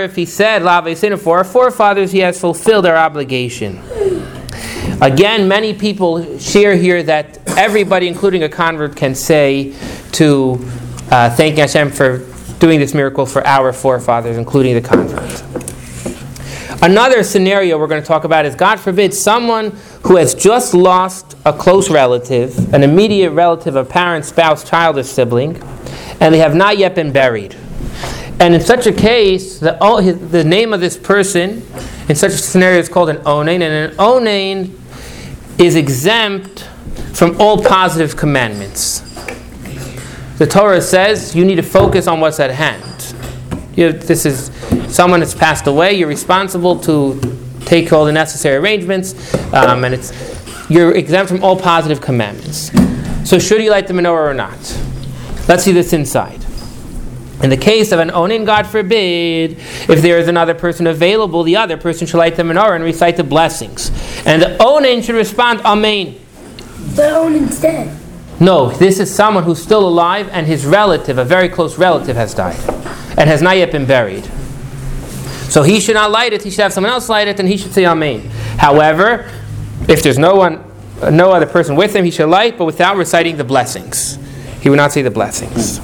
if 0.00 0.16
he 0.16 0.24
said 0.24 0.62
La'avaseinu 0.62 1.18
for 1.18 1.38
our 1.38 1.44
forefathers, 1.44 2.10
he 2.10 2.20
has 2.20 2.40
fulfilled 2.40 2.86
our 2.86 2.96
obligation. 2.96 3.80
Again, 5.00 5.46
many 5.46 5.74
people 5.74 6.38
share 6.40 6.74
here 6.74 7.04
that 7.04 7.37
everybody, 7.58 8.06
including 8.06 8.44
a 8.44 8.48
convert, 8.48 8.94
can 8.94 9.14
say 9.14 9.74
to 10.12 10.58
uh, 11.10 11.28
thank 11.34 11.58
Hashem 11.58 11.90
for 11.90 12.18
doing 12.60 12.78
this 12.78 12.94
miracle 12.94 13.26
for 13.26 13.44
our 13.46 13.72
forefathers, 13.72 14.36
including 14.36 14.74
the 14.74 14.80
convert. 14.80 15.42
Another 16.80 17.24
scenario 17.24 17.76
we're 17.76 17.88
going 17.88 18.00
to 18.00 18.06
talk 18.06 18.22
about 18.22 18.46
is 18.46 18.54
God 18.54 18.78
forbid 18.78 19.12
someone 19.12 19.72
who 20.04 20.14
has 20.16 20.36
just 20.36 20.72
lost 20.72 21.36
a 21.44 21.52
close 21.52 21.90
relative, 21.90 22.72
an 22.72 22.84
immediate 22.84 23.32
relative, 23.32 23.74
a 23.74 23.84
parent, 23.84 24.24
spouse, 24.24 24.68
child, 24.68 24.96
or 24.96 25.02
sibling, 25.02 25.60
and 26.20 26.32
they 26.32 26.38
have 26.38 26.54
not 26.54 26.78
yet 26.78 26.94
been 26.94 27.10
buried. 27.10 27.56
And 28.38 28.54
in 28.54 28.60
such 28.60 28.86
a 28.86 28.92
case, 28.92 29.58
the, 29.58 29.72
the 30.30 30.44
name 30.44 30.72
of 30.72 30.78
this 30.78 30.96
person 30.96 31.66
in 32.08 32.14
such 32.14 32.32
a 32.32 32.38
scenario 32.38 32.78
is 32.78 32.88
called 32.88 33.08
an 33.08 33.16
onain, 33.18 33.60
and 33.60 33.90
an 33.92 33.96
onain 33.96 34.78
is 35.58 35.74
exempt 35.74 36.68
from 37.14 37.40
all 37.40 37.62
positive 37.62 38.16
commandments. 38.16 39.00
The 40.38 40.46
Torah 40.46 40.80
says 40.80 41.34
you 41.34 41.44
need 41.44 41.56
to 41.56 41.62
focus 41.62 42.06
on 42.06 42.20
what's 42.20 42.38
at 42.38 42.50
hand. 42.50 42.84
You 43.76 43.92
this 43.92 44.24
is 44.24 44.50
someone 44.94 45.20
that's 45.20 45.34
passed 45.34 45.66
away. 45.66 45.94
You're 45.94 46.08
responsible 46.08 46.78
to 46.80 47.20
take 47.64 47.92
all 47.92 48.04
the 48.04 48.12
necessary 48.12 48.56
arrangements, 48.56 49.34
um, 49.52 49.84
and 49.84 49.94
it's 49.94 50.12
you're 50.70 50.94
exempt 50.94 51.30
from 51.30 51.42
all 51.42 51.58
positive 51.58 52.00
commandments. 52.00 52.70
So, 53.28 53.38
should 53.38 53.62
you 53.62 53.70
light 53.70 53.86
the 53.86 53.94
menorah 53.94 54.30
or 54.30 54.34
not? 54.34 54.58
Let's 55.48 55.64
see 55.64 55.72
this 55.72 55.92
inside. 55.92 56.44
In 57.42 57.50
the 57.50 57.56
case 57.56 57.92
of 57.92 58.00
an 58.00 58.10
onin, 58.10 58.44
God 58.44 58.66
forbid, 58.66 59.52
if 59.52 60.02
there 60.02 60.18
is 60.18 60.28
another 60.28 60.54
person 60.54 60.86
available, 60.86 61.42
the 61.42 61.56
other 61.56 61.76
person 61.76 62.06
should 62.06 62.18
light 62.18 62.36
the 62.36 62.42
menorah 62.42 62.74
and 62.74 62.84
recite 62.84 63.16
the 63.16 63.24
blessings. 63.24 63.90
And 64.26 64.42
the 64.42 64.56
onin 64.58 65.04
should 65.04 65.14
respond, 65.14 65.60
Amen. 65.60 66.18
But 66.98 67.12
onin's 67.12 67.60
dead. 67.60 67.96
No, 68.40 68.70
this 68.70 68.98
is 68.98 69.14
someone 69.14 69.44
who's 69.44 69.62
still 69.62 69.86
alive 69.86 70.28
and 70.32 70.48
his 70.48 70.66
relative, 70.66 71.16
a 71.16 71.24
very 71.24 71.48
close 71.48 71.78
relative, 71.78 72.16
has 72.16 72.34
died 72.34 72.58
and 73.16 73.30
has 73.30 73.40
not 73.40 73.56
yet 73.56 73.70
been 73.70 73.86
buried. 73.86 74.24
So 75.48 75.62
he 75.62 75.78
should 75.78 75.94
not 75.94 76.10
light 76.10 76.32
it, 76.32 76.42
he 76.42 76.50
should 76.50 76.62
have 76.62 76.72
someone 76.72 76.92
else 76.92 77.08
light 77.08 77.28
it, 77.28 77.38
and 77.38 77.48
he 77.48 77.56
should 77.56 77.72
say 77.72 77.86
Amen. 77.86 78.28
However, 78.58 79.30
if 79.88 80.02
there's 80.02 80.18
no 80.18 80.34
one, 80.34 80.64
no 81.12 81.30
other 81.30 81.46
person 81.46 81.76
with 81.76 81.94
him, 81.94 82.04
he 82.04 82.10
should 82.10 82.28
light, 82.28 82.58
but 82.58 82.64
without 82.64 82.96
reciting 82.96 83.36
the 83.36 83.44
blessings. 83.44 84.18
He 84.60 84.68
would 84.68 84.74
not 84.74 84.90
say 84.90 85.02
the 85.02 85.10
blessings. 85.12 85.78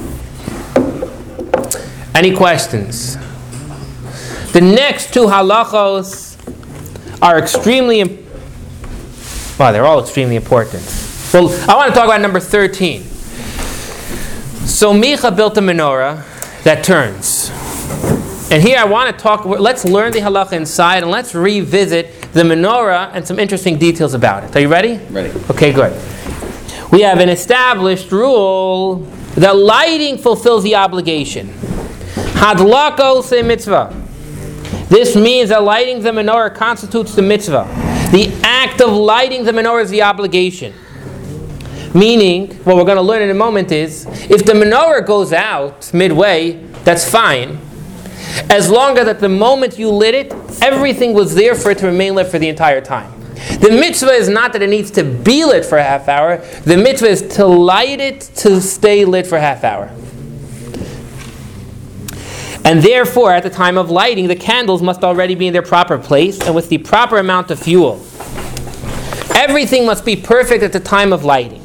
Any 2.12 2.34
questions? 2.34 3.16
The 4.52 4.60
next 4.60 5.14
two 5.14 5.26
halachos 5.26 6.34
are 7.22 7.38
extremely, 7.38 8.02
well, 9.60 9.72
they're 9.72 9.86
all 9.86 10.00
extremely 10.00 10.34
important. 10.34 11.03
Well, 11.34 11.50
I 11.68 11.74
want 11.74 11.92
to 11.92 11.98
talk 11.98 12.04
about 12.04 12.20
number 12.20 12.38
13. 12.38 13.02
So 13.02 14.92
Micha 14.92 15.34
built 15.34 15.58
a 15.58 15.60
menorah 15.60 16.22
that 16.62 16.84
turns. 16.84 17.50
And 18.52 18.62
here 18.62 18.78
I 18.78 18.84
want 18.84 19.12
to 19.12 19.20
talk, 19.20 19.44
let's 19.44 19.84
learn 19.84 20.12
the 20.12 20.20
halacha 20.20 20.52
inside 20.52 21.02
and 21.02 21.10
let's 21.10 21.34
revisit 21.34 22.30
the 22.34 22.42
menorah 22.42 23.10
and 23.14 23.26
some 23.26 23.40
interesting 23.40 23.80
details 23.80 24.14
about 24.14 24.44
it. 24.44 24.54
Are 24.54 24.60
you 24.60 24.68
ready? 24.68 24.98
Ready. 25.10 25.36
Okay, 25.50 25.72
good. 25.72 25.92
We 26.92 27.00
have 27.00 27.18
an 27.18 27.28
established 27.28 28.12
rule 28.12 28.98
that 29.34 29.56
lighting 29.56 30.18
fulfills 30.18 30.62
the 30.62 30.76
obligation. 30.76 31.48
Hadlakah 32.38 33.22
oseh 33.22 33.44
mitzvah. 33.44 33.92
This 34.88 35.16
means 35.16 35.48
that 35.48 35.64
lighting 35.64 36.00
the 36.00 36.10
menorah 36.10 36.54
constitutes 36.54 37.16
the 37.16 37.22
mitzvah. 37.22 37.64
The 38.12 38.32
act 38.44 38.80
of 38.80 38.92
lighting 38.92 39.42
the 39.42 39.50
menorah 39.50 39.82
is 39.82 39.90
the 39.90 40.02
obligation. 40.02 40.74
Meaning, 41.94 42.52
what 42.64 42.74
we're 42.74 42.84
going 42.84 42.96
to 42.96 43.02
learn 43.02 43.22
in 43.22 43.30
a 43.30 43.34
moment 43.34 43.70
is 43.70 44.04
if 44.28 44.44
the 44.44 44.52
menorah 44.52 45.06
goes 45.06 45.32
out 45.32 45.94
midway, 45.94 46.54
that's 46.82 47.08
fine. 47.08 47.60
As 48.50 48.68
long 48.68 48.98
as 48.98 49.06
at 49.06 49.20
the 49.20 49.28
moment 49.28 49.78
you 49.78 49.90
lit 49.90 50.14
it, 50.14 50.32
everything 50.60 51.14
was 51.14 51.36
there 51.36 51.54
for 51.54 51.70
it 51.70 51.78
to 51.78 51.86
remain 51.86 52.16
lit 52.16 52.26
for 52.26 52.40
the 52.40 52.48
entire 52.48 52.80
time. 52.80 53.12
The 53.60 53.70
mitzvah 53.70 54.10
is 54.10 54.28
not 54.28 54.52
that 54.54 54.62
it 54.62 54.70
needs 54.70 54.90
to 54.92 55.04
be 55.04 55.44
lit 55.44 55.64
for 55.64 55.78
a 55.78 55.84
half 55.84 56.08
hour, 56.08 56.38
the 56.64 56.76
mitzvah 56.76 57.08
is 57.08 57.22
to 57.36 57.46
light 57.46 58.00
it 58.00 58.22
to 58.36 58.60
stay 58.60 59.04
lit 59.04 59.26
for 59.26 59.36
a 59.36 59.40
half 59.40 59.62
hour. 59.62 59.90
And 62.64 62.82
therefore, 62.82 63.30
at 63.32 63.42
the 63.42 63.50
time 63.50 63.78
of 63.78 63.90
lighting, 63.90 64.26
the 64.26 64.36
candles 64.36 64.82
must 64.82 65.04
already 65.04 65.34
be 65.34 65.46
in 65.46 65.52
their 65.52 65.62
proper 65.62 65.98
place 65.98 66.40
and 66.40 66.54
with 66.54 66.70
the 66.70 66.78
proper 66.78 67.18
amount 67.18 67.50
of 67.50 67.60
fuel. 67.60 68.02
Everything 69.36 69.84
must 69.84 70.04
be 70.04 70.16
perfect 70.16 70.62
at 70.62 70.72
the 70.72 70.80
time 70.80 71.12
of 71.12 71.24
lighting. 71.24 71.63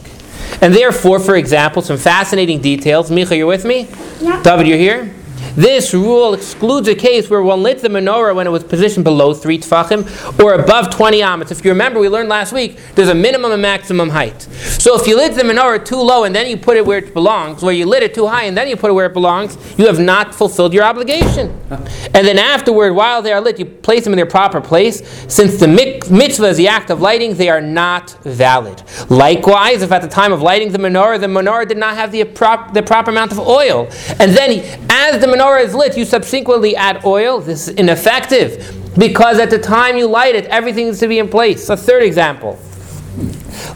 And 0.62 0.74
therefore, 0.74 1.20
for 1.20 1.36
example, 1.36 1.82
some 1.82 1.98
fascinating 1.98 2.62
details. 2.62 3.10
Micha, 3.10 3.38
you're 3.38 3.48
with 3.48 3.66
me? 3.66 3.88
Yeah. 4.20 4.42
David, 4.44 4.68
you're 4.68 4.78
here? 4.78 5.14
This 5.60 5.94
rule 5.94 6.34
excludes 6.34 6.88
a 6.88 6.96
case 6.96 7.30
where 7.30 7.42
one 7.42 7.64
lit 7.64 7.80
the 7.80 7.90
menorah 7.90 8.34
when 8.34 8.48
it 8.48 8.50
was 8.50 8.64
positioned 8.64 9.04
below 9.04 9.34
three 9.34 9.58
tfachim 9.58 10.08
or 10.42 10.54
above 10.54 10.90
20 10.90 11.22
amats. 11.22 11.52
If 11.52 11.66
you 11.66 11.72
remember, 11.72 12.00
we 12.00 12.08
learned 12.08 12.30
last 12.30 12.54
week 12.54 12.80
there's 12.96 13.10
a 13.10 13.14
minimum 13.14 13.52
and 13.52 13.62
maximum 13.62 14.08
height. 14.08 14.44
So 14.44 14.98
if 14.98 15.06
you 15.06 15.18
lit 15.18 15.36
the 15.36 15.42
menorah 15.42 15.84
too 15.84 15.98
low 15.98 16.24
and 16.24 16.34
then 16.34 16.48
you 16.48 16.56
put 16.56 16.78
it 16.78 16.86
where 16.86 17.00
it 17.00 17.14
belongs, 17.14 17.62
where 17.62 17.74
you 17.74 17.86
lit 17.86 18.04
it 18.04 18.14
too 18.14 18.26
high 18.26 18.44
and 18.44 18.56
then 18.56 18.70
you 18.70 18.78
put 18.78 18.90
it 18.90 18.94
where 18.94 19.08
it 19.08 19.14
belongs, 19.14 19.58
you 19.78 19.86
have 19.88 20.00
not 20.00 20.34
fulfilled 20.34 20.74
your 20.74 20.86
obligation. 20.86 21.50
And 21.70 22.26
then 22.26 22.40
afterward, 22.40 22.94
while 22.94 23.22
they 23.22 23.34
are 23.34 23.42
lit, 23.42 23.60
you 23.60 23.66
place 23.66 24.06
them 24.06 24.14
in 24.14 24.18
their 24.18 24.26
proper 24.26 24.62
place. 24.62 25.06
Since 25.28 25.60
the 25.60 25.68
mitzvah 25.68 26.48
is 26.48 26.56
the 26.56 26.70
act 26.70 26.90
of 26.90 27.02
lighting, 27.02 27.34
they 27.34 27.50
are 27.50 27.60
not 27.60 28.12
valid. 28.24 28.82
Likewise, 29.10 29.82
if 29.82 29.92
at 29.92 30.04
the 30.04 30.08
time 30.08 30.32
of 30.32 30.42
lighting 30.42 30.72
the 30.72 30.78
menorah, 30.78 31.20
the 31.20 31.28
menorah 31.28 31.68
did 31.68 31.78
not 31.78 31.96
have 31.96 32.14
the, 32.14 32.24
the 32.24 32.84
proper 32.86 33.12
amount 33.12 33.34
of 33.34 33.40
oil, 33.40 33.90
and 34.22 34.32
then 34.32 34.62
as 34.90 35.20
the 35.20 35.28
menorah 35.28 35.49
is 35.58 35.74
lit, 35.74 35.98
you 35.98 36.06
subsequently 36.06 36.76
add 36.76 37.04
oil, 37.06 37.40
this 37.40 37.68
is 37.68 37.76
ineffective. 37.76 38.76
Because 38.98 39.40
at 39.40 39.50
the 39.50 39.60
time 39.60 39.98
you 39.98 40.08
light 40.08 40.36
it, 40.36 40.46
everything 40.46 40.86
needs 40.86 41.00
to 41.00 41.08
be 41.08 41.20
in 41.20 41.30
place. 41.30 41.70
A 41.70 41.78
third 41.78 42.04
example. 42.04 42.60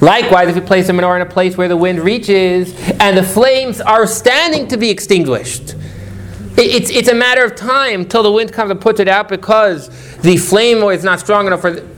Likewise, 0.01 0.49
if 0.49 0.55
you 0.55 0.61
place 0.61 0.89
a 0.89 0.91
menorah 0.91 1.17
in 1.17 1.21
a 1.21 1.29
place 1.29 1.57
where 1.57 1.67
the 1.67 1.77
wind 1.77 1.99
reaches 1.99 2.73
and 2.99 3.17
the 3.17 3.23
flames 3.23 3.81
are 3.81 4.05
standing 4.05 4.67
to 4.67 4.77
be 4.77 4.89
extinguished, 4.89 5.75
it's, 6.55 6.89
it's 6.91 7.09
a 7.09 7.15
matter 7.15 7.43
of 7.43 7.55
time 7.55 8.05
till 8.05 8.21
the 8.21 8.31
wind 8.31 8.53
comes 8.53 8.69
and 8.69 8.79
puts 8.79 8.99
it 8.99 9.07
out 9.07 9.27
because 9.27 9.89
the 10.19 10.37
flame 10.37 10.77
is 10.83 11.03
not 11.03 11.19
strong 11.19 11.47
enough 11.47 11.61
for. 11.61 11.71
The, 11.71 11.93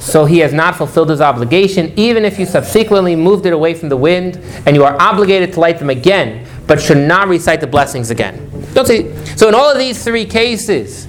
so 0.00 0.24
he 0.24 0.38
has 0.38 0.52
not 0.52 0.76
fulfilled 0.76 1.10
his 1.10 1.20
obligation, 1.20 1.92
even 1.96 2.24
if 2.24 2.38
you 2.38 2.46
subsequently 2.46 3.16
moved 3.16 3.44
it 3.44 3.52
away 3.52 3.74
from 3.74 3.88
the 3.88 3.96
wind 3.96 4.36
and 4.64 4.76
you 4.76 4.84
are 4.84 4.96
obligated 5.00 5.52
to 5.54 5.60
light 5.60 5.80
them 5.80 5.90
again, 5.90 6.46
but 6.66 6.80
should 6.80 6.98
not 6.98 7.28
recite 7.28 7.60
the 7.60 7.66
blessings 7.66 8.10
again. 8.10 8.50
Don't 8.74 8.86
say. 8.86 9.14
So 9.36 9.48
in 9.48 9.54
all 9.54 9.70
of 9.70 9.78
these 9.78 10.02
three 10.02 10.24
cases, 10.24 11.06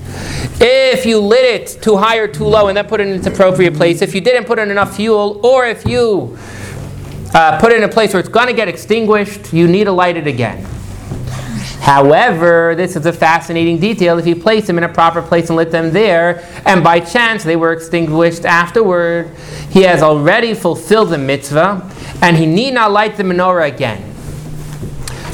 if 0.59 1.05
you 1.05 1.19
lit 1.19 1.43
it 1.43 1.81
too 1.81 1.97
high 1.97 2.17
or 2.17 2.27
too 2.27 2.45
low 2.45 2.67
and 2.67 2.77
then 2.77 2.87
put 2.87 3.01
it 3.01 3.07
in 3.07 3.13
its 3.13 3.27
appropriate 3.27 3.73
place, 3.73 4.01
if 4.01 4.15
you 4.15 4.21
didn't 4.21 4.45
put 4.45 4.59
in 4.59 4.71
enough 4.71 4.95
fuel, 4.95 5.39
or 5.45 5.65
if 5.65 5.85
you 5.85 6.37
uh, 7.33 7.59
put 7.59 7.71
it 7.71 7.77
in 7.77 7.83
a 7.83 7.89
place 7.89 8.13
where 8.13 8.19
it's 8.19 8.29
going 8.29 8.47
to 8.47 8.53
get 8.53 8.67
extinguished, 8.67 9.53
you 9.53 9.67
need 9.67 9.83
to 9.85 9.91
light 9.91 10.17
it 10.17 10.27
again. 10.27 10.65
However, 11.81 12.73
this 12.75 12.95
is 12.95 13.05
a 13.05 13.13
fascinating 13.13 13.79
detail. 13.79 14.17
If 14.17 14.27
you 14.27 14.35
place 14.35 14.67
them 14.67 14.77
in 14.77 14.83
a 14.83 14.89
proper 14.89 15.21
place 15.21 15.49
and 15.49 15.55
lit 15.55 15.71
them 15.71 15.91
there, 15.91 16.45
and 16.65 16.83
by 16.83 16.99
chance 16.99 17.43
they 17.43 17.55
were 17.55 17.71
extinguished 17.71 18.43
afterward, 18.43 19.33
he 19.69 19.83
has 19.83 20.03
already 20.03 20.53
fulfilled 20.53 21.09
the 21.09 21.17
mitzvah, 21.17 21.89
and 22.21 22.35
he 22.35 22.45
need 22.45 22.73
not 22.73 22.91
light 22.91 23.15
the 23.15 23.23
menorah 23.23 23.73
again. 23.73 24.16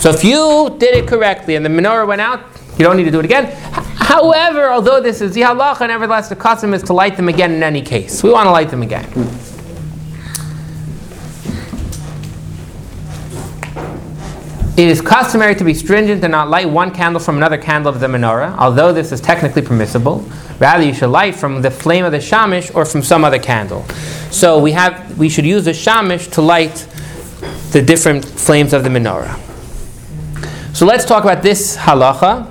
So 0.03 0.09
if 0.09 0.21
you 0.21 0.75
did 0.79 0.95
it 0.95 1.07
correctly 1.07 1.55
and 1.55 1.65
the 1.65 1.69
menorah 1.69 2.05
went 2.05 2.19
out, 2.19 2.41
you 2.77 2.79
don't 2.79 2.97
need 2.97 3.05
to 3.05 3.11
do 3.11 3.19
it 3.19 3.25
again. 3.25 3.45
However, 3.71 4.69
although 4.69 4.99
this 4.99 5.21
is 5.21 5.33
the 5.33 5.43
nevertheless 5.43 6.27
the 6.27 6.35
custom 6.35 6.73
is 6.73 6.83
to 6.83 6.91
light 6.91 7.15
them 7.15 7.29
again 7.29 7.53
in 7.53 7.63
any 7.63 7.81
case. 7.81 8.21
We 8.21 8.29
want 8.29 8.45
to 8.47 8.51
light 8.51 8.69
them 8.69 8.81
again. 8.81 9.05
It 14.75 14.89
is 14.89 14.99
customary 14.99 15.55
to 15.55 15.63
be 15.63 15.73
stringent 15.73 16.21
and 16.21 16.33
not 16.33 16.49
light 16.49 16.69
one 16.69 16.91
candle 16.91 17.21
from 17.21 17.37
another 17.37 17.57
candle 17.57 17.89
of 17.93 18.01
the 18.01 18.07
menorah, 18.07 18.57
although 18.57 18.91
this 18.91 19.13
is 19.13 19.21
technically 19.21 19.61
permissible. 19.61 20.29
Rather, 20.59 20.83
you 20.83 20.93
should 20.93 21.11
light 21.11 21.33
from 21.33 21.61
the 21.61 21.71
flame 21.71 22.03
of 22.03 22.11
the 22.11 22.17
shamish 22.17 22.75
or 22.75 22.83
from 22.83 23.03
some 23.03 23.23
other 23.23 23.39
candle. 23.39 23.85
So 24.31 24.59
we 24.59 24.73
have 24.73 25.17
we 25.17 25.29
should 25.29 25.45
use 25.45 25.63
the 25.63 25.71
shamish 25.71 26.29
to 26.33 26.41
light 26.41 26.89
the 27.71 27.81
different 27.81 28.25
flames 28.25 28.73
of 28.73 28.83
the 28.83 28.89
menorah. 28.89 29.52
So 30.73 30.87
let's 30.87 31.05
talk 31.05 31.23
about 31.23 31.43
this 31.43 31.77
halacha. 31.77 32.47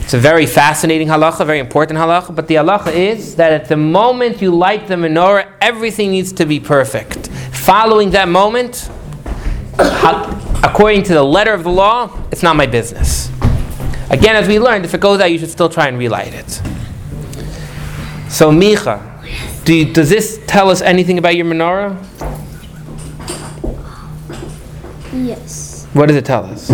It's 0.00 0.14
a 0.14 0.18
very 0.18 0.46
fascinating 0.46 1.08
halacha, 1.08 1.44
very 1.44 1.58
important 1.58 1.98
halacha, 1.98 2.34
but 2.34 2.48
the 2.48 2.54
halacha 2.54 2.92
is 2.92 3.36
that 3.36 3.52
at 3.52 3.68
the 3.68 3.76
moment 3.76 4.40
you 4.40 4.54
light 4.54 4.88
the 4.88 4.94
menorah, 4.94 5.46
everything 5.60 6.10
needs 6.10 6.32
to 6.32 6.46
be 6.46 6.58
perfect. 6.60 7.28
Following 7.52 8.10
that 8.10 8.28
moment, 8.28 8.90
according 10.62 11.02
to 11.04 11.12
the 11.12 11.22
letter 11.22 11.52
of 11.52 11.64
the 11.64 11.70
law, 11.70 12.10
it's 12.32 12.42
not 12.42 12.56
my 12.56 12.66
business. 12.66 13.30
Again, 14.08 14.34
as 14.36 14.48
we 14.48 14.58
learned, 14.58 14.86
if 14.86 14.94
it 14.94 15.00
goes 15.00 15.20
out, 15.20 15.30
you 15.30 15.38
should 15.38 15.50
still 15.50 15.68
try 15.68 15.88
and 15.88 15.98
relight 15.98 16.32
it. 16.32 16.50
So, 18.30 18.50
Micha, 18.50 19.00
do 19.64 19.74
you- 19.74 19.92
does 19.92 20.08
this 20.08 20.40
tell 20.46 20.70
us 20.70 20.80
anything 20.80 21.18
about 21.18 21.36
your 21.36 21.46
menorah? 21.46 21.96
Yes. 25.12 25.63
What 25.94 26.06
does 26.06 26.16
it 26.16 26.24
tell 26.24 26.44
us? 26.44 26.70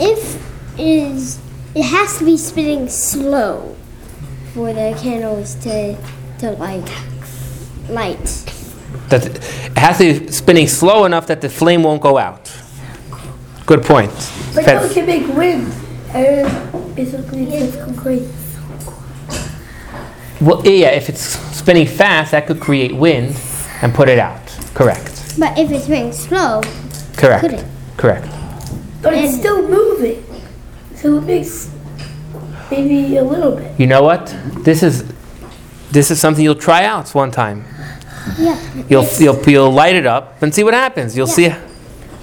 If 0.00 0.40
is 0.78 1.40
it 1.74 1.82
has 1.82 2.18
to 2.18 2.24
be 2.24 2.36
spinning 2.36 2.88
slow 2.88 3.74
for 4.52 4.72
the 4.72 4.96
candles 5.02 5.56
to 5.56 5.96
to 6.38 6.52
like 6.52 6.88
light. 7.88 8.24
That 9.08 9.26
it 9.26 9.42
has 9.76 9.98
to 9.98 10.20
be 10.20 10.32
spinning 10.32 10.68
slow 10.68 11.04
enough 11.04 11.26
that 11.26 11.40
the 11.40 11.48
flame 11.48 11.82
won't 11.82 12.00
go 12.00 12.16
out. 12.16 12.52
Good 13.66 13.82
point. 13.82 14.12
But 14.54 14.64
Fe- 14.64 14.74
no, 14.74 14.84
it 14.84 14.92
can 14.92 15.06
make 15.06 15.26
wind. 15.36 15.72
And 16.14 16.94
basically, 16.94 17.44
it's 17.54 17.76
concrete. 17.76 18.28
Well, 20.40 20.62
yeah, 20.64 20.90
if 20.90 21.08
it's 21.08 21.22
spinning 21.56 21.88
fast, 21.88 22.30
that 22.30 22.46
could 22.46 22.60
create 22.60 22.94
wind 22.94 23.36
and 23.82 23.92
put 23.92 24.08
it 24.08 24.20
out. 24.20 24.46
Correct. 24.74 25.34
But 25.38 25.58
if 25.58 25.72
it's 25.72 25.84
spinning 25.84 26.12
slow, 26.12 26.60
Correct. 27.16 27.40
Couldn't. 27.42 27.66
Correct. 27.96 28.26
But 29.02 29.14
it's 29.14 29.36
still 29.36 29.66
moving. 29.68 30.24
So 30.96 31.18
it 31.18 31.22
makes 31.22 31.70
maybe 32.70 33.16
a 33.16 33.24
little 33.24 33.54
bit. 33.56 33.78
You 33.78 33.86
know 33.86 34.02
what? 34.02 34.34
This 34.64 34.82
is 34.82 35.04
this 35.90 36.10
is 36.10 36.18
something 36.20 36.42
you'll 36.42 36.54
try 36.54 36.84
out 36.84 37.14
one 37.14 37.30
time. 37.30 37.64
yeah. 38.38 38.58
You'll 38.88 39.02
it's- 39.02 39.20
you'll, 39.20 39.40
you'll 39.48 39.70
light 39.70 39.94
it 39.94 40.06
up 40.06 40.42
and 40.42 40.52
see 40.54 40.64
what 40.64 40.74
happens. 40.74 41.16
You'll 41.16 41.26
see. 41.26 41.46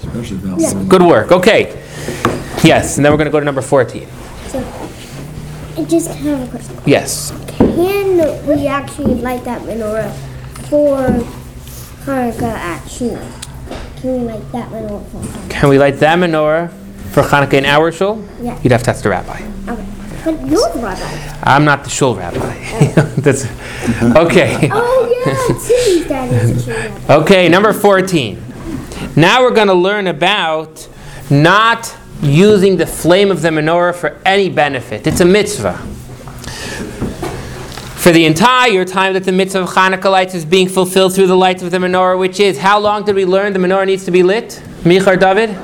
Especially 0.04 0.38
about. 0.38 0.89
Good 0.89 1.04
work. 1.04 1.32
Okay. 1.32 1.77
Yes, 2.63 2.97
and 2.97 3.06
then 3.06 3.12
we're 3.12 3.17
going 3.17 3.25
to 3.25 3.32
go 3.32 3.39
to 3.39 3.45
number 3.45 3.62
14. 3.62 4.08
I 5.77 5.84
just 5.86 6.10
have 6.10 6.41
a 6.41 6.47
question. 6.51 6.77
Yes. 6.86 7.32
Can 7.58 8.47
we 8.47 8.67
actually 8.67 9.15
light 9.15 9.43
that 9.45 9.62
menorah 9.62 10.12
for 10.69 10.97
Hanukkah 12.06 12.43
at 12.43 12.88
Shul? 12.88 13.17
Can 14.02 14.14
we 14.14 14.28
light 14.28 14.52
that 14.52 14.70
menorah 14.72 15.06
for 15.12 15.18
Hanukkah? 15.20 15.50
Can 15.52 15.70
we 15.70 15.78
light 15.78 16.00
that 16.00 16.18
menorah 16.18 16.72
for 17.12 17.22
Hanukkah 17.22 17.54
in 17.54 17.66
our 17.66 17.92
shul? 17.92 18.26
Yeah. 18.42 18.60
You'd 18.64 18.72
have 18.72 18.82
to 18.84 18.90
ask 18.90 19.04
the 19.04 19.10
rabbi. 19.10 19.44
Okay. 19.68 19.86
But 20.26 20.48
you're 20.48 20.74
the 20.74 20.80
rabbi. 20.80 21.40
I'm 21.44 21.66
not 21.66 21.84
the 21.84 21.92
shul 21.92 22.16
rabbi. 22.16 22.38
Oh. 22.40 23.14
That's 23.18 23.46
okay. 24.16 24.70
Oh 24.72 25.24
yeah, 25.26 25.34
Timmy's 25.68 26.08
dad 26.08 26.34
is 26.34 26.66
the 26.66 26.74
shul 26.74 26.82
rabbi. 26.82 27.14
Okay, 27.22 27.48
number 27.48 27.74
14. 27.74 28.44
Now 29.16 29.44
we're 29.44 29.54
going 29.54 29.68
to 29.68 29.74
learn 29.76 30.08
about 30.08 30.88
not 31.30 31.96
using 32.24 32.78
the 32.78 32.88
flame 32.88 33.30
of 33.30 33.42
the 33.44 33.50
menorah 33.50 33.94
for 33.94 34.20
any 34.26 34.50
benefit. 34.50 35.06
It's 35.06 35.22
a 35.22 35.26
mitzvah. 35.26 35.80
For 38.02 38.12
the 38.12 38.26
entire 38.26 38.84
time 38.84 39.14
that 39.14 39.26
the 39.26 39.32
mitzvah 39.32 39.62
of 39.62 39.70
Hanukkah 39.70 40.10
lights 40.10 40.34
is 40.34 40.44
being 40.44 40.68
fulfilled 40.68 41.14
through 41.14 41.28
the 41.28 41.38
lights 41.38 41.62
of 41.62 41.70
the 41.70 41.78
menorah, 41.78 42.18
which 42.18 42.40
is 42.40 42.58
how 42.58 42.80
long 42.80 43.06
did 43.06 43.14
we 43.14 43.26
learn 43.26 43.54
the 43.54 43.60
menorah 43.60 43.86
needs 43.86 44.06
to 44.06 44.12
be 44.12 44.24
lit? 44.24 44.60
Michar 44.82 45.20
David? 45.20 45.56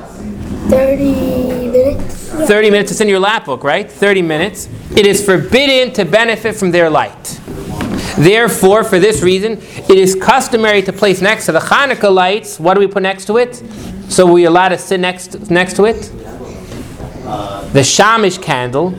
30 0.70 1.72
minutes. 1.72 2.28
30 2.28 2.70
minutes. 2.70 2.92
It's 2.92 3.00
in 3.00 3.08
your 3.08 3.18
lap 3.18 3.44
book, 3.44 3.64
right? 3.64 3.90
30 3.90 4.22
minutes. 4.22 4.68
It 4.96 5.04
is 5.04 5.24
forbidden 5.24 5.92
to 5.94 6.04
benefit 6.04 6.54
from 6.54 6.70
their 6.70 6.88
light. 6.88 7.40
Therefore, 8.16 8.84
for 8.84 9.00
this 9.00 9.20
reason, 9.20 9.54
it 9.88 9.98
is 9.98 10.14
customary 10.14 10.80
to 10.82 10.92
place 10.92 11.20
next 11.20 11.46
to 11.46 11.52
the 11.52 11.58
Hanukkah 11.58 12.14
lights. 12.14 12.60
What 12.60 12.74
do 12.74 12.80
we 12.80 12.86
put 12.86 13.02
next 13.02 13.24
to 13.24 13.38
it? 13.38 13.56
So 14.08 14.32
we 14.32 14.44
allowed 14.44 14.68
to 14.68 14.78
sit 14.78 15.00
next 15.00 15.50
next 15.50 15.74
to 15.74 15.86
it. 15.86 16.08
Uh, 17.28 17.62
the 17.72 17.80
shamish 17.80 18.40
candle, 18.40 18.90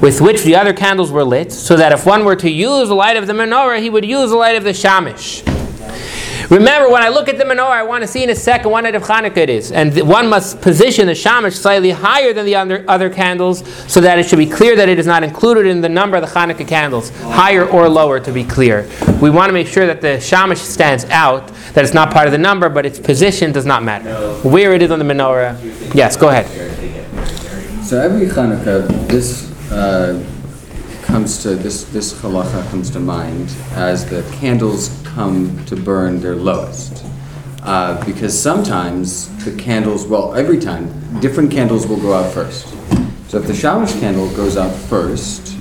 with 0.00 0.20
which 0.20 0.44
the 0.44 0.54
other 0.54 0.72
candles 0.72 1.10
were 1.10 1.24
lit, 1.24 1.50
so 1.50 1.76
that 1.76 1.90
if 1.90 2.06
one 2.06 2.24
were 2.24 2.36
to 2.36 2.48
use 2.48 2.88
the 2.88 2.94
light 2.94 3.16
of 3.16 3.26
the 3.26 3.32
menorah, 3.32 3.80
he 3.80 3.90
would 3.90 4.04
use 4.04 4.30
the 4.30 4.36
light 4.36 4.56
of 4.56 4.62
the 4.62 4.70
shamish. 4.70 5.42
Remember, 6.48 6.90
when 6.90 7.02
I 7.02 7.08
look 7.08 7.28
at 7.28 7.38
the 7.38 7.44
menorah, 7.44 7.70
I 7.70 7.82
want 7.82 8.02
to 8.02 8.06
see 8.08 8.22
in 8.22 8.30
a 8.30 8.34
second 8.36 8.70
what 8.70 8.82
night 8.82 8.94
of 8.94 9.02
Hanukkah 9.02 9.38
it 9.38 9.50
is. 9.50 9.72
And 9.72 9.96
one 10.06 10.28
must 10.28 10.60
position 10.60 11.06
the 11.06 11.14
shamash 11.14 11.54
slightly 11.54 11.90
higher 11.90 12.32
than 12.32 12.44
the 12.44 12.56
other, 12.56 12.84
other 12.86 13.08
candles 13.08 13.66
so 13.90 14.00
that 14.02 14.18
it 14.18 14.28
should 14.28 14.38
be 14.38 14.46
clear 14.46 14.76
that 14.76 14.88
it 14.88 14.98
is 14.98 15.06
not 15.06 15.24
included 15.24 15.66
in 15.66 15.80
the 15.80 15.88
number 15.88 16.16
of 16.16 16.22
the 16.22 16.28
Hanukkah 16.28 16.68
candles, 16.68 17.10
higher 17.20 17.66
or 17.66 17.88
lower 17.88 18.20
to 18.20 18.32
be 18.32 18.44
clear. 18.44 18.88
We 19.20 19.30
want 19.30 19.48
to 19.48 19.54
make 19.54 19.66
sure 19.66 19.86
that 19.86 20.02
the 20.02 20.20
shamash 20.20 20.60
stands 20.60 21.04
out, 21.06 21.48
that 21.72 21.84
it's 21.84 21.94
not 21.94 22.12
part 22.12 22.26
of 22.26 22.32
the 22.32 22.38
number, 22.38 22.68
but 22.68 22.84
its 22.84 22.98
position 22.98 23.50
does 23.50 23.64
not 23.64 23.82
matter. 23.82 24.12
Where 24.46 24.74
it 24.74 24.82
is 24.82 24.90
on 24.90 24.98
the 24.98 25.06
menorah. 25.06 25.94
Yes, 25.94 26.16
go 26.16 26.28
ahead. 26.28 27.01
So 27.92 28.00
every 28.00 28.26
Hanukkah, 28.26 28.88
this 29.06 29.52
uh, 29.70 30.24
comes 31.02 31.42
to 31.42 31.54
this 31.54 31.84
this 31.92 32.14
halacha 32.22 32.66
comes 32.70 32.88
to 32.88 32.98
mind 32.98 33.54
as 33.72 34.08
the 34.08 34.22
candles 34.36 34.98
come 35.04 35.62
to 35.66 35.76
burn 35.76 36.18
their 36.18 36.34
lowest, 36.34 37.04
uh, 37.64 38.02
because 38.06 38.32
sometimes 38.32 39.28
the 39.44 39.54
candles, 39.62 40.06
well, 40.06 40.34
every 40.34 40.58
time 40.58 40.88
different 41.20 41.50
candles 41.50 41.86
will 41.86 42.00
go 42.00 42.14
out 42.14 42.32
first. 42.32 42.66
So 43.28 43.36
if 43.36 43.46
the 43.46 43.52
shamash 43.52 43.92
candle 44.00 44.34
goes 44.34 44.56
out 44.56 44.74
first, 44.74 45.54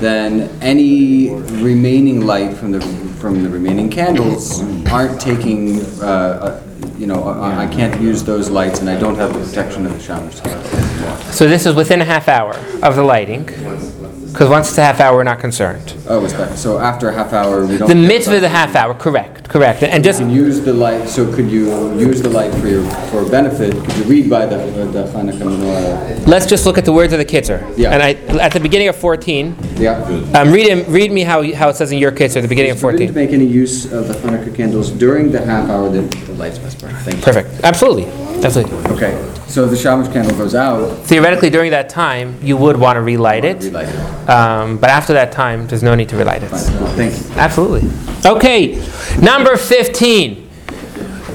then 0.00 0.50
any 0.60 1.30
remaining 1.62 2.26
light 2.26 2.56
from 2.56 2.72
the 2.72 2.80
from 3.20 3.44
the 3.44 3.48
remaining 3.48 3.88
candles 3.88 4.62
aren't 4.90 5.20
taking. 5.20 5.82
Uh, 6.02 6.04
uh, 6.04 6.62
you 6.98 7.06
know, 7.06 7.22
I, 7.22 7.66
I 7.66 7.66
can't 7.68 8.00
use 8.02 8.24
those 8.24 8.50
lights, 8.50 8.80
and 8.80 8.90
I 8.90 8.98
don't 8.98 9.14
have 9.14 9.32
the 9.32 9.38
protection 9.38 9.86
of 9.86 9.92
the 9.92 10.00
shamash 10.00 10.40
candle. 10.40 10.87
So 11.32 11.48
this 11.48 11.66
is 11.66 11.74
within 11.74 12.00
a 12.00 12.04
half 12.04 12.28
hour 12.28 12.54
of 12.82 12.96
the 12.96 13.02
lighting, 13.02 13.44
because 13.44 14.48
once 14.50 14.68
it's 14.68 14.78
a 14.78 14.82
half 14.82 15.00
hour, 15.00 15.16
we're 15.16 15.24
not 15.24 15.40
concerned. 15.40 15.94
Oh, 16.06 16.24
it's 16.24 16.34
back. 16.34 16.56
So 16.56 16.78
after 16.78 17.08
a 17.08 17.12
half 17.14 17.32
hour, 17.32 17.66
we 17.66 17.78
don't. 17.78 17.88
The 17.88 17.94
mitzvah 17.94 18.34
is 18.36 18.42
a 18.42 18.48
half 18.48 18.74
hour, 18.76 18.94
correct, 18.94 19.48
correct. 19.48 19.82
And 19.82 20.04
just 20.04 20.22
use 20.22 20.60
the 20.60 20.72
light, 20.72 21.08
so 21.08 21.30
could 21.34 21.50
you 21.50 21.94
use 21.98 22.20
the 22.22 22.28
light 22.30 22.52
for 22.54 22.68
your, 22.68 22.88
for 23.10 23.28
benefit? 23.28 23.72
Could 23.84 23.96
you 23.96 24.04
read 24.04 24.30
by 24.30 24.46
the, 24.46 24.56
the 24.56 25.04
Hanukkah 25.04 25.38
menorah? 25.42 26.26
Let's 26.26 26.46
just 26.46 26.66
look 26.66 26.78
at 26.78 26.84
the 26.84 26.92
words 26.92 27.12
of 27.12 27.18
the 27.18 27.24
Kitzur. 27.24 27.60
Yeah. 27.76 27.90
And 27.92 28.02
I, 28.02 28.10
at 28.40 28.52
the 28.52 28.60
beginning 28.60 28.88
of 28.88 28.96
14, 28.96 29.56
Yeah. 29.76 30.02
um, 30.34 30.52
read, 30.52 30.68
him, 30.68 30.92
read 30.92 31.10
me 31.10 31.22
how, 31.22 31.42
how 31.54 31.68
it 31.70 31.76
says 31.76 31.90
in 31.92 31.98
your 31.98 32.12
Kitzur 32.12 32.36
at 32.36 32.42
the 32.42 32.48
beginning 32.48 32.72
of 32.72 32.80
Forbidden 32.80 33.08
to 33.08 33.12
14. 33.12 33.26
make 33.26 33.34
any 33.34 33.46
use 33.46 33.90
of 33.92 34.08
the 34.08 34.14
Hanukkah 34.14 34.54
candles 34.54 34.90
during 34.90 35.32
the 35.32 35.44
half 35.44 35.68
hour 35.70 35.88
that 35.88 36.10
the 36.10 36.32
lights 36.34 36.60
must 36.60 36.80
burn. 36.80 36.94
Thank 36.96 37.16
you. 37.18 37.22
Perfect. 37.22 37.64
Absolutely. 37.64 38.04
Absolutely. 38.44 38.78
Okay, 38.92 39.34
so 39.48 39.66
the 39.66 39.76
shamash 39.76 40.12
candle 40.12 40.36
goes 40.36 40.54
out, 40.54 40.96
Theoretically, 41.06 41.50
during 41.50 41.70
that 41.72 41.88
time, 41.88 42.38
you 42.42 42.56
would 42.56 42.76
want 42.76 42.96
to 42.96 43.02
relight 43.02 43.44
it. 43.44 43.62
relight 43.64 43.88
it. 43.88 44.28
Um, 44.30 44.78
but 44.78 44.90
after 44.90 45.12
that 45.14 45.32
time, 45.32 45.66
there's 45.66 45.82
no 45.82 45.94
need 45.94 46.08
to 46.10 46.16
relight 46.16 46.42
it. 46.42 46.48
Thank 46.48 47.18
you. 47.18 47.34
Absolutely. 47.36 47.90
Okay, 48.24 48.76
number 49.20 49.56
15. 49.56 50.48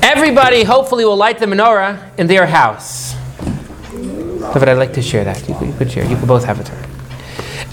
Everybody 0.02 0.63
hopefully 0.63 1.06
will 1.06 1.16
light 1.18 1.39
the 1.39 1.46
menorah 1.46 2.18
in 2.18 2.28
their 2.28 2.46
house. 2.46 3.16
But 4.54 4.68
I'd 4.70 4.74
like 4.78 4.94
to 4.94 5.02
share 5.02 5.24
that. 5.24 5.48
You 5.48 5.56
could, 5.56 5.68
you 5.68 5.74
could 5.74 5.92
share. 5.92 6.06
You 6.06 6.16
could 6.18 6.28
both 6.28 6.44
have 6.46 6.60
a 6.60 6.63
turn. 6.63 6.84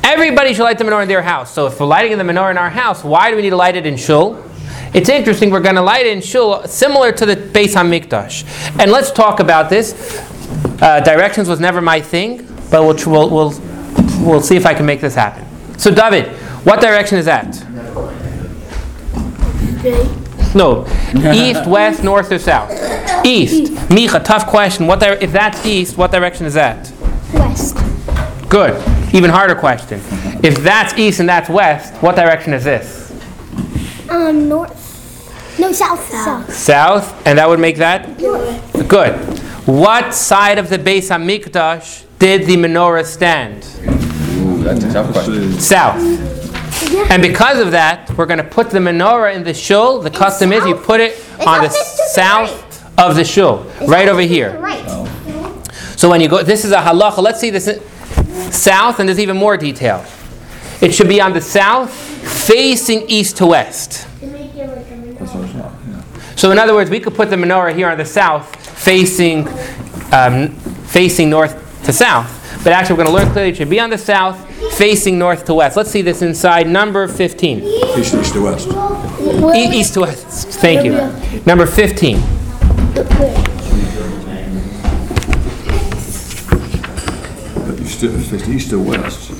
Everybody 0.04 0.54
should 0.54 0.62
light 0.64 0.78
the 0.78 0.84
menorah 0.84 1.02
in 1.02 1.08
their 1.08 1.22
house. 1.22 1.52
So 1.52 1.66
if 1.66 1.78
we're 1.78 1.86
lighting 1.86 2.16
the 2.18 2.24
menorah 2.24 2.52
in 2.52 2.58
our 2.58 2.70
house, 2.70 3.04
why 3.04 3.30
do 3.30 3.36
we 3.36 3.42
need 3.42 3.50
to 3.50 3.56
light 3.56 3.76
it 3.76 3.86
in 3.86 3.96
shul? 3.96 4.42
It's 4.92 5.08
interesting. 5.08 5.50
We're 5.50 5.60
going 5.60 5.76
to 5.76 5.82
light 5.82 6.06
in 6.06 6.20
shul, 6.20 6.66
similar 6.66 7.12
to 7.12 7.26
the 7.26 7.36
Beis 7.36 7.74
Hamikdash. 7.74 8.44
And 8.80 8.90
let's 8.90 9.10
talk 9.12 9.40
about 9.40 9.70
this. 9.70 10.18
Uh, 10.82 11.00
directions 11.00 11.48
was 11.48 11.60
never 11.60 11.80
my 11.80 12.00
thing, 12.00 12.38
but 12.70 12.82
we'll, 12.82 12.96
we'll, 13.06 13.30
we'll, 13.30 13.60
we'll 14.24 14.40
see 14.40 14.56
if 14.56 14.66
I 14.66 14.74
can 14.74 14.86
make 14.86 15.00
this 15.00 15.14
happen. 15.14 15.46
So 15.78 15.90
David, 15.94 16.26
what 16.64 16.80
direction 16.80 17.18
is 17.18 17.26
that? 17.26 17.46
No, 20.54 20.84
east, 21.32 21.66
west, 21.66 22.02
north, 22.02 22.32
or 22.32 22.38
south? 22.38 22.70
East. 23.24 23.72
Micha, 23.88 24.22
tough 24.24 24.46
question. 24.46 24.86
What 24.86 24.98
di- 25.00 25.18
if 25.20 25.30
that's 25.32 25.64
east, 25.64 25.96
what 25.96 26.10
direction 26.10 26.44
is 26.46 26.54
that? 26.54 26.92
West. 27.32 27.76
Good. 28.48 28.74
Even 29.14 29.30
harder 29.30 29.54
question. 29.54 30.00
If 30.42 30.56
that's 30.56 30.98
east 30.98 31.20
and 31.20 31.28
that's 31.28 31.48
west, 31.48 31.94
what 32.02 32.16
direction 32.16 32.52
is 32.52 32.64
this? 32.64 33.12
Um, 34.10 34.48
north. 34.48 34.79
No, 35.60 35.72
south. 35.72 36.08
South. 36.10 36.54
South, 36.54 37.26
and 37.26 37.38
that 37.38 37.46
would 37.46 37.60
make 37.60 37.76
that 37.76 38.16
good. 38.88 39.14
What 39.66 40.14
side 40.14 40.58
of 40.58 40.70
the 40.70 40.78
Beis 40.78 41.10
Hamikdash 41.10 42.06
did 42.18 42.46
the 42.46 42.56
menorah 42.56 43.04
stand? 43.04 43.64
Ooh, 44.38 44.62
that's 44.62 44.82
a 44.84 44.90
tough 44.90 45.12
question. 45.12 45.52
South. 45.60 46.00
And 47.10 47.20
because 47.20 47.60
of 47.60 47.72
that, 47.72 48.10
we're 48.16 48.24
going 48.24 48.38
to 48.38 48.44
put 48.44 48.70
the 48.70 48.78
menorah 48.78 49.34
in 49.34 49.44
the 49.44 49.52
shul. 49.52 50.00
The 50.00 50.10
custom 50.10 50.50
is 50.50 50.64
you 50.64 50.74
put 50.76 50.98
it 51.00 51.12
It's 51.12 51.46
on 51.46 51.60
the 51.60 51.66
opposite 51.66 51.90
to 51.90 51.96
the 51.96 52.08
south 52.14 52.98
of 52.98 53.16
the 53.16 53.24
shul, 53.24 53.64
right 53.86 54.08
over 54.08 54.22
here. 54.22 54.58
Right. 54.58 54.88
So 55.96 56.08
when 56.08 56.22
you 56.22 56.28
go, 56.28 56.42
this 56.42 56.64
is 56.64 56.72
a 56.72 56.78
halacha. 56.78 57.18
Let's 57.18 57.38
see 57.38 57.50
this. 57.50 57.66
south, 58.50 58.98
and 58.98 59.06
there's 59.06 59.20
even 59.20 59.36
more 59.36 59.58
detail. 59.58 60.04
It 60.80 60.94
should 60.94 61.08
be 61.08 61.20
on 61.20 61.34
the 61.34 61.42
south, 61.42 61.92
facing 61.92 63.02
east 63.10 63.36
to 63.36 63.46
west. 63.46 64.06
That's 65.20 65.34
what 65.34 65.44
it's 65.44 65.54
not, 65.54 65.72
yeah. 65.86 66.02
So 66.40 66.50
in 66.50 66.58
other 66.58 66.72
words, 66.72 66.88
we 66.88 67.00
could 67.00 67.14
put 67.14 67.28
the 67.28 67.36
menorah 67.36 67.74
here 67.74 67.90
on 67.90 67.98
the 67.98 68.04
south, 68.06 68.56
facing, 68.78 69.46
um, 70.10 70.48
facing 70.86 71.28
north 71.28 71.84
to 71.84 71.92
south. 71.92 72.34
But 72.64 72.72
actually, 72.72 72.96
we're 72.96 73.04
going 73.04 73.14
to 73.14 73.22
learn 73.22 73.32
clearly 73.32 73.50
it 73.50 73.58
should 73.58 73.68
be 73.68 73.78
on 73.78 73.90
the 73.90 73.98
south, 73.98 74.38
facing 74.78 75.18
north 75.18 75.44
to 75.44 75.52
west. 75.52 75.76
Let's 75.76 75.90
see 75.90 76.00
this 76.00 76.22
inside 76.22 76.66
number 76.66 77.06
15. 77.08 77.58
East, 77.62 78.14
east 78.14 78.32
to 78.32 78.42
west. 78.42 78.68
E- 79.54 79.78
east 79.80 79.92
to 79.92 80.00
west. 80.00 80.48
Thank 80.62 80.86
you. 80.86 80.92
Number 81.44 81.66
15. 81.66 82.16
But 87.66 87.78
you 87.78 87.84
still, 87.84 88.14
if 88.14 88.48
east 88.48 88.70
to 88.70 88.78
west. 88.80 89.39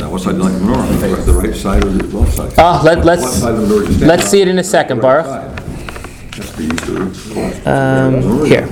What 0.00 0.20
side 0.22 0.32
do 0.32 0.36
you 0.38 0.42
like 0.44 0.52
the 0.54 0.60
menorah? 0.60 1.24
The 1.26 1.32
right 1.32 1.54
side 1.54 1.84
or 1.84 1.90
the 1.90 2.16
left 2.16 2.34
side? 2.34 2.52
Ah, 2.58 2.80
let- 2.84 2.98
What- 2.98 3.06
let's- 3.06 3.22
what 3.22 3.32
side 3.32 3.54
of 3.54 3.68
the 3.68 3.74
menorah 3.74 3.86
you 3.88 3.94
stand 3.94 4.08
let's 4.08 4.24
on? 4.24 4.28
see 4.30 4.40
it 4.40 4.48
in 4.48 4.58
a 4.58 4.64
second, 4.64 4.98
Right 4.98 5.02
Baruch. 5.02 5.26
side. 5.26 5.60
Has 6.36 6.50
to 6.50 6.56
be 6.56 6.64
east 6.64 6.88
or. 7.66 7.70
Um, 7.70 8.46
here. 8.46 8.68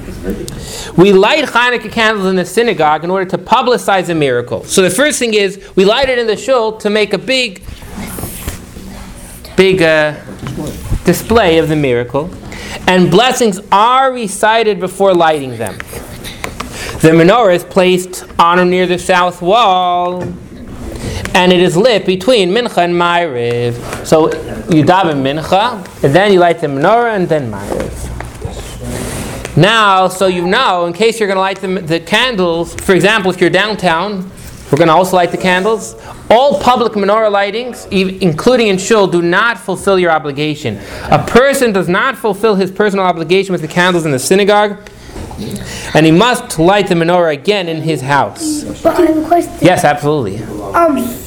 We 0.96 1.12
light 1.12 1.44
Hanukkah 1.44 1.92
candles 1.92 2.26
in 2.26 2.36
the 2.36 2.44
synagogue 2.46 3.04
in 3.04 3.10
order 3.10 3.26
to 3.30 3.38
publicize 3.38 4.08
a 4.08 4.14
miracle. 4.14 4.64
So 4.64 4.80
the 4.82 4.88
first 4.90 5.18
thing 5.18 5.34
is 5.34 5.58
we 5.76 5.84
light 5.84 6.08
it 6.08 6.18
in 6.18 6.26
the 6.26 6.36
shul 6.36 6.72
to 6.78 6.88
make 6.90 7.12
a 7.12 7.18
big, 7.18 7.62
big 9.56 9.82
uh, 9.82 10.12
display 11.04 11.58
of 11.58 11.68
the 11.68 11.76
miracle, 11.76 12.30
and 12.86 13.10
blessings 13.10 13.60
are 13.70 14.10
recited 14.12 14.80
before 14.80 15.12
lighting 15.14 15.58
them. 15.58 15.76
The 17.02 17.10
menorah 17.10 17.54
is 17.56 17.64
placed 17.64 18.24
on 18.38 18.58
or 18.58 18.64
near 18.64 18.86
the 18.86 18.98
south 18.98 19.40
wall, 19.42 20.22
and 21.34 21.52
it 21.52 21.60
is 21.60 21.76
lit 21.76 22.06
between 22.06 22.50
Mincha 22.50 22.78
and 22.78 22.94
Ma'ariv. 22.94 24.06
So 24.06 24.28
you 24.72 24.84
daven 24.84 25.22
Mincha, 25.22 26.04
and 26.04 26.14
then 26.14 26.32
you 26.32 26.40
light 26.40 26.60
the 26.60 26.66
menorah, 26.66 27.14
and 27.14 27.28
then 27.28 27.50
Ma'ariv. 27.50 27.90
Now, 29.56 30.08
so 30.08 30.26
you 30.26 30.46
know, 30.46 30.86
in 30.86 30.92
case 30.92 31.18
you're 31.18 31.26
going 31.26 31.36
to 31.36 31.40
light 31.40 31.60
the, 31.60 31.80
the 31.80 32.00
candles, 32.00 32.74
for 32.74 32.94
example, 32.94 33.30
if 33.30 33.40
you're 33.40 33.50
downtown, 33.50 34.30
we're 34.70 34.78
going 34.78 34.88
to 34.88 34.94
also 34.94 35.16
light 35.16 35.32
the 35.32 35.36
candles. 35.36 35.94
All 36.30 36.60
public 36.60 36.92
menorah 36.92 37.30
lightings, 37.30 37.90
including 38.20 38.68
in 38.68 38.78
shul, 38.78 39.08
do 39.08 39.20
not 39.20 39.58
fulfill 39.58 39.98
your 39.98 40.12
obligation. 40.12 40.78
A 41.10 41.18
person 41.18 41.72
does 41.72 41.88
not 41.88 42.16
fulfill 42.16 42.54
his 42.54 42.70
personal 42.70 43.04
obligation 43.04 43.52
with 43.52 43.62
the 43.62 43.68
candles 43.68 44.06
in 44.06 44.12
the 44.12 44.18
synagogue, 44.18 44.78
and 45.94 46.06
he 46.06 46.12
must 46.12 46.60
light 46.60 46.86
the 46.86 46.94
menorah 46.94 47.32
again 47.32 47.68
in 47.68 47.82
his 47.82 48.00
house. 48.00 48.62
But 48.82 49.00
I 49.00 49.06
have 49.06 49.16
a 49.16 49.26
question. 49.26 49.52
Yes, 49.60 49.82
absolutely. 49.84 50.38
Um. 50.72 51.19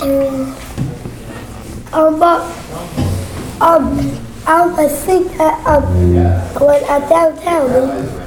Um. 0.00 0.56
But, 2.18 2.40
um. 3.60 4.20
Um, 4.46 4.78
I 4.78 4.88
think 4.88 5.38
that 5.38 5.66
um, 5.66 5.84
when 6.60 6.84
at 6.84 7.08
downtown, 7.08 7.70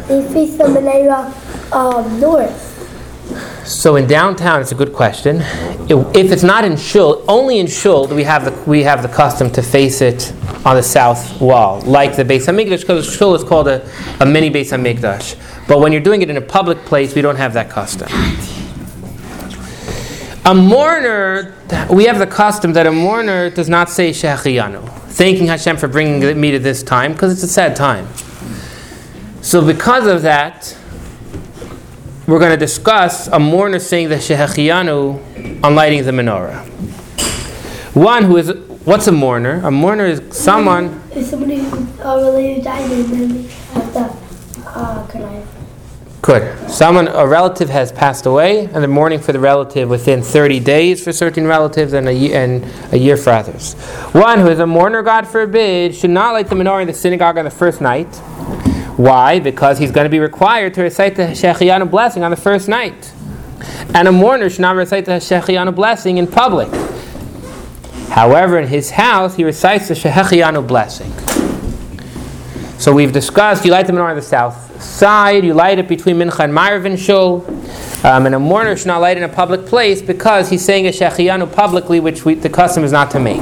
they 0.07 0.27
face 0.33 0.57
the 0.57 0.63
menorah 0.63 1.31
um, 1.71 2.19
north. 2.19 3.67
So 3.67 3.97
in 3.97 4.07
downtown, 4.07 4.61
it's 4.61 4.71
a 4.71 4.75
good 4.75 4.93
question. 4.93 5.41
If 5.87 6.15
if 6.15 6.31
it's 6.31 6.41
not 6.41 6.65
in 6.65 6.75
shul, 6.75 7.23
only 7.27 7.59
in 7.59 7.67
shul 7.67 8.07
do 8.07 8.15
we 8.15 8.23
have 8.23 8.45
the 8.45 8.51
we 8.67 8.81
have 8.81 9.03
the 9.03 9.09
custom 9.09 9.51
to 9.51 9.61
face 9.61 10.01
it 10.01 10.33
on 10.65 10.75
the 10.75 10.81
south 10.81 11.39
wall, 11.39 11.81
like 11.81 12.15
the 12.15 12.23
Beis 12.23 12.47
Hamikdash, 12.47 12.81
because 12.81 13.13
shul 13.15 13.35
is 13.35 13.43
called 13.43 13.67
a, 13.67 13.87
a 14.19 14.25
mini 14.25 14.49
Beis 14.49 14.71
Hamikdash. 14.71 15.35
But 15.67 15.81
when 15.81 15.91
you're 15.91 16.01
doing 16.01 16.23
it 16.23 16.31
in 16.31 16.37
a 16.37 16.41
public 16.41 16.79
place, 16.85 17.13
we 17.13 17.21
don't 17.21 17.35
have 17.35 17.53
that 17.53 17.69
custom. 17.69 18.07
A 20.45 20.55
mourner, 20.55 21.56
we 21.89 22.05
have 22.05 22.19
the 22.19 22.27
custom 22.27 22.73
that 22.73 22.87
a 22.87 22.91
mourner 22.91 23.49
does 23.49 23.69
not 23.69 23.89
say 23.89 24.11
Shehechiyanu, 24.11 24.87
thanking 25.09 25.47
Hashem 25.47 25.77
for 25.77 25.87
bringing 25.87 26.39
me 26.39 26.51
to 26.51 26.59
this 26.59 26.83
time, 26.83 27.13
because 27.13 27.31
it's 27.33 27.43
a 27.43 27.47
sad 27.47 27.75
time. 27.75 28.07
So 29.41 29.65
because 29.65 30.07
of 30.07 30.21
that, 30.23 30.77
we're 32.27 32.39
going 32.39 32.51
to 32.51 32.57
discuss 32.57 33.27
a 33.27 33.39
mourner 33.39 33.79
saying 33.79 34.09
the 34.09 34.15
Shehechiyanu 34.15 35.63
on 35.63 35.75
lighting 35.75 36.03
the 36.03 36.11
menorah. 36.11 36.65
One 37.95 38.23
who 38.23 38.37
is, 38.37 38.51
what's 38.85 39.07
a 39.07 39.11
mourner? 39.11 39.61
A 39.65 39.71
mourner 39.71 40.05
is 40.05 40.21
someone, 40.37 41.01
If 41.11 41.25
somebody 41.27 41.61
uh, 41.61 42.17
related 42.17 42.63
died 42.63 42.91
and 42.91 43.05
then 43.05 43.33
they 43.33 43.47
have 43.73 43.93
to, 43.93 44.69
uh? 44.69 45.47
Good, 46.27 46.69
someone, 46.69 47.07
a 47.07 47.25
relative 47.25 47.69
has 47.69 47.89
passed 47.89 48.25
away, 48.25 48.65
and 48.65 48.75
they're 48.75 48.87
mourning 48.89 49.17
for 49.17 49.31
the 49.31 49.39
relative 49.39 49.87
within 49.87 50.21
30 50.21 50.59
days 50.59 51.01
for 51.01 51.13
certain 51.13 51.47
relatives 51.47 51.93
and 51.93 52.09
a, 52.09 52.13
ye- 52.13 52.33
and 52.33 52.65
a 52.91 52.97
year 52.97 53.15
for 53.15 53.29
others. 53.29 53.75
One 54.11 54.39
who 54.39 54.49
is 54.49 54.59
a 54.59 54.67
mourner, 54.67 55.01
God 55.03 55.25
forbid, 55.25 55.95
should 55.95 56.09
not 56.09 56.33
light 56.33 56.49
the 56.49 56.55
menorah 56.55 56.81
in 56.81 56.87
the 56.87 56.93
synagogue 56.93 57.37
on 57.37 57.45
the 57.45 57.51
first 57.51 57.79
night. 57.79 58.13
Why? 58.97 59.39
Because 59.39 59.77
he's 59.79 59.89
going 59.89 60.03
to 60.03 60.09
be 60.09 60.19
required 60.19 60.73
to 60.73 60.81
recite 60.81 61.15
the 61.15 61.27
Shehechiyanu 61.27 61.89
blessing 61.89 62.23
on 62.23 62.31
the 62.31 62.37
first 62.37 62.67
night. 62.67 63.13
And 63.93 64.09
a 64.09 64.11
mourner 64.11 64.49
should 64.49 64.59
not 64.59 64.75
recite 64.75 65.05
the 65.05 65.11
Shehechiyanu 65.21 65.73
blessing 65.75 66.17
in 66.17 66.27
public. 66.27 66.67
However, 68.09 68.59
in 68.59 68.67
his 68.67 68.91
house, 68.91 69.37
he 69.37 69.45
recites 69.45 69.87
the 69.87 69.93
Shehechiyanu 69.93 70.67
blessing. 70.67 71.13
So 72.79 72.91
we've 72.91 73.13
discussed, 73.13 73.63
you 73.63 73.71
light 73.71 73.87
the 73.87 73.93
menorah 73.93 74.09
in 74.09 74.17
the 74.17 74.21
south 74.21 74.66
side, 74.79 75.43
you 75.43 75.53
light 75.53 75.79
it 75.79 75.87
between 75.87 76.17
Mincha 76.17 76.43
and 76.45 76.53
Ma'ariv 76.53 76.85
and 76.85 76.99
Shul, 76.99 77.45
um, 78.05 78.25
and 78.25 78.35
a 78.35 78.39
mourner 78.39 78.75
should 78.75 78.87
not 78.87 79.01
light 79.01 79.17
in 79.17 79.23
a 79.23 79.29
public 79.29 79.65
place 79.65 80.01
because 80.01 80.49
he's 80.49 80.63
saying 80.63 80.87
a 80.87 80.91
Shehechiyanu 80.91 81.51
publicly, 81.51 81.99
which 81.99 82.25
we, 82.25 82.35
the 82.35 82.49
custom 82.49 82.83
is 82.83 82.91
not 82.91 83.11
to 83.11 83.19
make. 83.19 83.41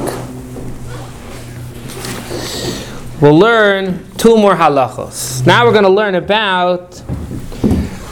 We'll 3.20 3.38
learn 3.38 4.04
two 4.18 4.36
more 4.36 4.54
halachos. 4.54 5.46
Now 5.46 5.64
we're 5.64 5.72
going 5.72 5.84
to 5.84 5.88
learn 5.88 6.16
about 6.16 7.02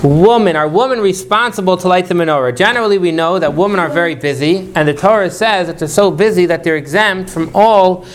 women. 0.03 0.57
Are 0.57 0.69
women 0.69 1.01
responsible 1.01 1.77
to 1.79 1.89
light 1.89 2.07
the 2.07 2.15
menorah? 2.15 2.57
Generally, 2.57 2.99
we 2.99 3.11
know 3.11 3.39
that 3.39 3.55
women 3.55 3.81
are 3.81 3.89
very 3.89 4.15
busy, 4.15 4.73
and 4.75 4.87
the 4.87 4.95
Torah 4.95 5.31
says 5.31 5.67
that 5.67 5.79
they're 5.79 5.89
so 5.89 6.11
busy 6.11 6.47
that 6.47 6.65
they're 6.65 6.77
exempt 6.77 7.31
from 7.31 7.51
all 7.55 8.07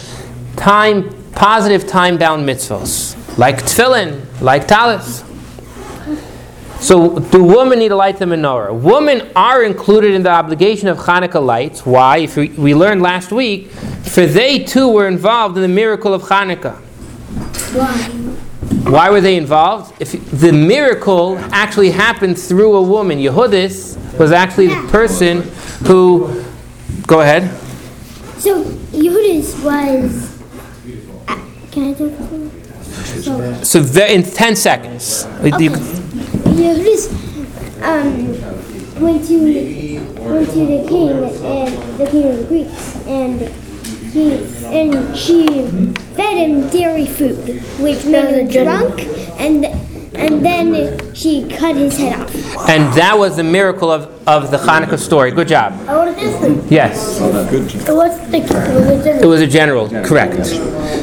time, 0.55 1.09
positive 1.33 1.87
time-bound 1.87 2.47
mitzvos, 2.47 3.15
like 3.39 3.57
tefillin, 3.63 4.41
like 4.41 4.67
talis. 4.67 5.23
So, 6.81 7.19
do 7.19 7.43
women 7.43 7.79
need 7.79 7.89
to 7.89 7.95
light 7.95 8.17
the 8.17 8.25
menorah? 8.25 8.73
Women 8.73 9.29
are 9.35 9.63
included 9.63 10.13
in 10.13 10.23
the 10.23 10.29
obligation 10.29 10.87
of 10.87 10.97
Hanukkah 10.97 11.45
lights. 11.45 11.85
Why? 11.85 12.17
If 12.19 12.37
we, 12.37 12.49
we 12.49 12.73
learned 12.73 13.01
last 13.01 13.31
week, 13.31 13.69
for 13.69 14.25
they 14.25 14.63
too 14.63 14.87
were 14.89 15.07
involved 15.07 15.57
in 15.57 15.61
the 15.61 15.67
miracle 15.67 16.13
of 16.13 16.23
Hanukkah. 16.23 16.77
Why 17.75 17.97
Why 18.89 19.09
were 19.09 19.21
they 19.21 19.35
involved? 19.35 20.01
If 20.01 20.11
the 20.31 20.51
miracle 20.53 21.37
actually 21.51 21.91
happened 21.91 22.39
through 22.39 22.75
a 22.75 22.81
woman, 22.81 23.19
Yehudis 23.19 23.97
was 24.17 24.31
actually 24.31 24.67
the 24.67 24.87
person 24.89 25.41
who. 25.85 26.43
Go 27.07 27.21
ahead. 27.21 27.49
So 28.39 28.63
Yehudis 28.63 29.63
was. 29.63 30.39
uh, 31.27 31.41
Can 31.71 31.83
I 31.83 31.93
one? 31.93 32.48
So 33.63 33.81
ve- 33.81 34.13
in 34.13 34.23
ten 34.23 34.55
seconds. 34.55 35.25
You- 35.43 35.51
Yehudis 36.59 37.09
um, 37.81 39.01
went 39.01 39.27
to 39.27 39.37
went 40.29 40.49
to 40.49 40.65
the 40.65 40.85
king 40.87 41.09
and 41.09 41.97
the 41.99 42.05
king 42.05 42.25
of 42.29 42.37
the 42.37 42.43
Greeks 42.47 42.95
and 43.07 43.41
he 44.11 44.33
and 44.65 45.15
she 45.17 45.45
fed 46.15 46.37
him 46.37 46.67
dairy 46.69 47.05
food, 47.05 47.61
which 47.79 48.05
made 48.05 48.29
him 48.35 48.47
drunk, 48.47 49.01
and 49.39 49.65
and 50.15 50.43
then 50.45 51.13
she 51.13 51.47
cut 51.47 51.75
his 51.75 51.97
head 51.97 52.19
off. 52.19 52.35
and 52.69 52.91
that 52.93 53.17
was 53.17 53.35
the 53.37 53.43
miracle 53.43 53.91
of, 53.91 54.27
of 54.27 54.51
the 54.51 54.57
Hanukkah 54.57 54.97
story. 54.99 55.31
Good 55.31 55.47
job. 55.47 55.73
I 55.87 55.95
want 55.97 56.17
to 56.17 56.23
ask. 56.23 56.71
Yes. 56.71 57.17
Oh, 57.21 57.49
good. 57.49 57.69
So 57.69 57.95
what's 57.95 58.17
the 58.27 58.39
religion? 58.73 59.23
It 59.23 59.25
was 59.27 59.41
a 59.41 59.47
general, 59.47 59.89
correct. 60.03 60.45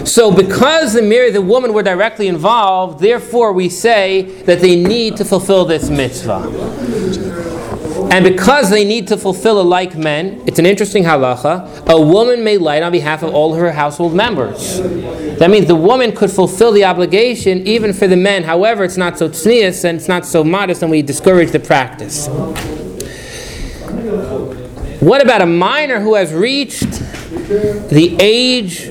So 0.07 0.31
because 0.35 0.92
the 0.95 1.03
Mary, 1.03 1.31
the 1.31 1.42
woman 1.42 1.73
were 1.73 1.83
directly 1.83 2.29
involved, 2.29 3.01
therefore 3.01 3.53
we 3.53 3.69
say 3.69 4.23
that 4.42 4.61
they 4.61 4.77
need 4.77 5.16
to 5.19 5.25
fulfill 5.25 5.64
this 5.64 5.88
mitzvah. 5.90 6.42
And 8.11 8.25
because 8.25 8.71
they 8.71 8.85
need 8.85 9.09
to 9.09 9.16
fulfill 9.16 9.61
a 9.61 9.62
like 9.62 9.97
men, 9.97 10.42
it's 10.47 10.59
an 10.59 10.66
interesting 10.66 11.05
halacha. 11.05 11.87
A 11.88 12.01
woman 12.01 12.42
may 12.42 12.57
light 12.57 12.83
on 12.83 12.92
behalf 12.92 13.23
of 13.23 13.35
all 13.35 13.55
her 13.55 13.73
household 13.73 14.14
members. 14.14 14.81
That 15.38 15.51
means 15.51 15.66
the 15.66 15.75
woman 15.75 16.12
could 16.12 16.31
fulfill 16.31 16.73
the 16.73 16.85
obligation 16.85 17.66
even 17.66 17.92
for 17.92 18.07
the 18.07 18.16
men. 18.16 18.45
However, 18.45 18.85
it's 18.85 18.97
not 18.97 19.19
so 19.19 19.29
tznius 19.29 19.85
and 19.85 19.99
it's 19.99 20.09
not 20.09 20.25
so 20.25 20.42
modest, 20.42 20.83
and 20.83 20.90
we 20.90 21.03
discourage 21.03 21.51
the 21.51 21.61
practice. 21.61 22.29
What 25.01 25.23
about 25.23 25.42
a 25.42 25.47
minor 25.47 26.01
who 26.01 26.14
has 26.14 26.33
reached 26.33 26.90
the 27.90 28.16
age 28.19 28.90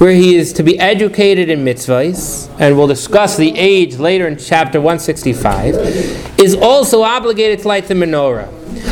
where 0.00 0.12
he 0.12 0.34
is 0.34 0.54
to 0.54 0.62
be 0.62 0.78
educated 0.78 1.50
in 1.50 1.62
mitzvahs, 1.62 2.48
and 2.58 2.74
we'll 2.74 2.86
discuss 2.86 3.36
the 3.36 3.54
age 3.54 3.96
later 3.96 4.26
in 4.26 4.38
chapter 4.38 4.80
165, 4.80 6.40
is 6.40 6.54
also 6.54 7.02
obligated 7.02 7.58
to 7.58 7.68
light 7.68 7.86
the 7.86 7.92
menorah. 7.92 8.48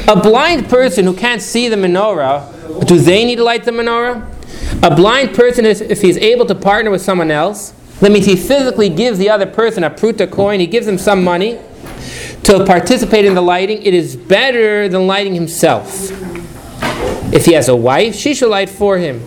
A 0.06 0.20
blind 0.20 0.68
person 0.68 1.06
who 1.06 1.16
can't 1.16 1.40
see 1.40 1.66
the 1.66 1.76
menorah, 1.76 2.86
do 2.86 2.98
they 2.98 3.24
need 3.24 3.36
to 3.36 3.42
light 3.42 3.64
the 3.64 3.70
menorah? 3.70 4.22
A 4.82 4.94
blind 4.94 5.34
person, 5.34 5.64
is, 5.64 5.80
if 5.80 6.02
he's 6.02 6.18
able 6.18 6.44
to 6.44 6.54
partner 6.54 6.90
with 6.90 7.00
someone 7.00 7.30
else, 7.30 7.70
that 8.00 8.12
means 8.12 8.26
he 8.26 8.36
physically 8.36 8.90
gives 8.90 9.18
the 9.18 9.30
other 9.30 9.46
person 9.46 9.84
a 9.84 9.90
pruta 9.90 10.30
coin, 10.30 10.60
he 10.60 10.66
gives 10.66 10.86
him 10.86 10.98
some 10.98 11.24
money 11.24 11.58
to 12.42 12.66
participate 12.66 13.24
in 13.24 13.34
the 13.34 13.40
lighting. 13.40 13.82
It 13.82 13.94
is 13.94 14.14
better 14.14 14.90
than 14.90 15.06
lighting 15.06 15.34
himself. 15.34 16.10
If 17.32 17.46
he 17.46 17.54
has 17.54 17.70
a 17.70 17.76
wife, 17.76 18.14
she 18.14 18.34
shall 18.34 18.50
light 18.50 18.68
for 18.68 18.98
him. 18.98 19.22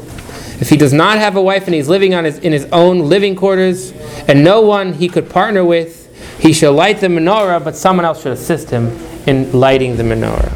If 0.62 0.70
he 0.70 0.78
does 0.78 0.94
not 0.94 1.18
have 1.18 1.36
a 1.36 1.42
wife 1.42 1.66
and 1.66 1.74
he's 1.74 1.90
living 1.90 2.14
on 2.14 2.24
his, 2.24 2.38
in 2.38 2.54
his 2.54 2.66
own 2.66 3.10
living 3.10 3.36
quarters 3.36 3.92
and 4.28 4.44
no 4.44 4.62
one 4.62 4.94
he 4.94 5.10
could 5.10 5.28
partner 5.28 5.66
with, 5.66 6.08
he 6.40 6.54
shall 6.54 6.72
light 6.72 7.00
the 7.00 7.08
menorah, 7.08 7.64
but 7.64 7.76
someone 7.76 8.06
else 8.06 8.22
should 8.22 8.32
assist 8.32 8.70
him 8.70 8.90
in 9.26 9.52
lighting 9.52 9.98
the 9.98 10.04
menorah. 10.04 10.54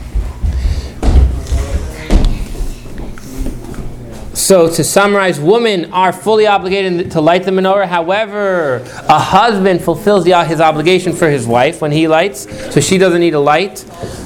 So, 4.36 4.70
to 4.70 4.84
summarize, 4.84 5.40
women 5.40 5.92
are 5.92 6.14
fully 6.14 6.46
obligated 6.46 7.10
to 7.12 7.22
light 7.22 7.44
the 7.44 7.52
menorah. 7.52 7.88
However, 7.88 8.84
a 9.10 9.18
husband 9.18 9.82
fulfills 9.82 10.24
the, 10.24 10.44
his 10.46 10.62
obligation 10.62 11.14
for 11.14 11.32
his 11.32 11.48
wife 11.48 11.82
when 11.82 11.92
he 11.92 12.08
lights, 12.08 12.42
so 12.72 12.80
she 12.80 13.00
doesn't 13.00 13.22
need 13.22 13.34
a 13.34 13.40
light. 13.40 13.84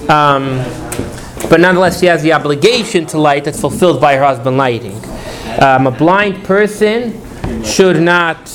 Um, 0.10 0.58
but 1.50 1.62
nonetheless, 1.62 2.02
she 2.02 2.08
has 2.08 2.22
the 2.22 2.34
obligation 2.34 3.06
to 3.08 3.18
light 3.18 3.46
that's 3.46 3.62
fulfilled 3.62 4.02
by 4.02 4.16
her 4.16 4.26
husband 4.26 4.58
lighting. 4.58 5.02
Um, 5.60 5.88
a 5.88 5.92
blind 5.92 6.46
person 6.46 7.22
should 7.66 8.02
not, 8.02 8.50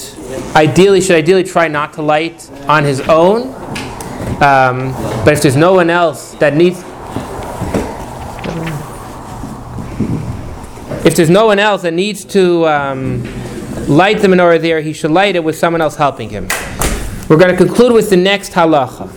ideally, 0.56 1.02
should 1.02 1.16
ideally 1.16 1.44
try 1.44 1.68
not 1.68 1.92
to 1.94 2.02
light 2.02 2.50
on 2.66 2.82
his 2.84 3.00
own. 3.02 3.48
Um, 4.42 4.92
but 5.24 5.34
if 5.34 5.42
there's 5.42 5.56
no 5.56 5.74
one 5.74 5.90
else 5.90 6.32
that 6.36 6.54
needs, 6.54 6.78
if 11.04 11.14
there's 11.14 11.28
no 11.28 11.44
one 11.44 11.58
else 11.58 11.82
that 11.82 11.92
needs 11.92 12.24
to 12.24 12.66
um, 12.68 13.22
light 13.86 14.20
the 14.20 14.28
menorah 14.28 14.60
there, 14.60 14.80
he 14.80 14.94
should 14.94 15.10
light 15.10 15.36
it 15.36 15.44
with 15.44 15.56
someone 15.56 15.82
else 15.82 15.96
helping 15.96 16.30
him. 16.30 16.48
We're 17.28 17.36
going 17.36 17.50
to 17.50 17.56
conclude 17.56 17.92
with 17.92 18.08
the 18.08 18.16
next 18.16 18.52
halacha. 18.52 19.10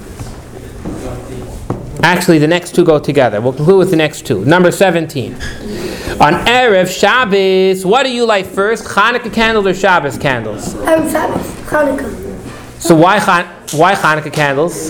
Actually, 2.04 2.39
the 2.39 2.47
next 2.47 2.76
two 2.76 2.84
go 2.84 3.00
together. 3.00 3.39
We'll 3.39 3.54
conclude 3.54 3.80
with 3.80 3.89
the 3.91 3.95
next 3.95 4.26
two. 4.26 4.43
Number 4.43 4.71
17. 4.71 5.38
On 6.20 6.34
Erev 6.48 6.88
Shabbos, 6.90 7.86
what 7.86 8.02
do 8.02 8.12
you 8.12 8.26
light 8.26 8.48
first? 8.48 8.86
Hanukkah 8.86 9.32
candles 9.32 9.68
or 9.68 9.74
Shabbos 9.76 10.18
candles? 10.18 10.74
I'm 10.78 11.08
Shabbos, 11.12 11.46
Hanukkah. 11.70 12.82
So 12.82 12.96
why, 12.96 13.20
Han- 13.20 13.46
why 13.74 13.94
Hanukkah 13.94 14.34
candles? 14.34 14.90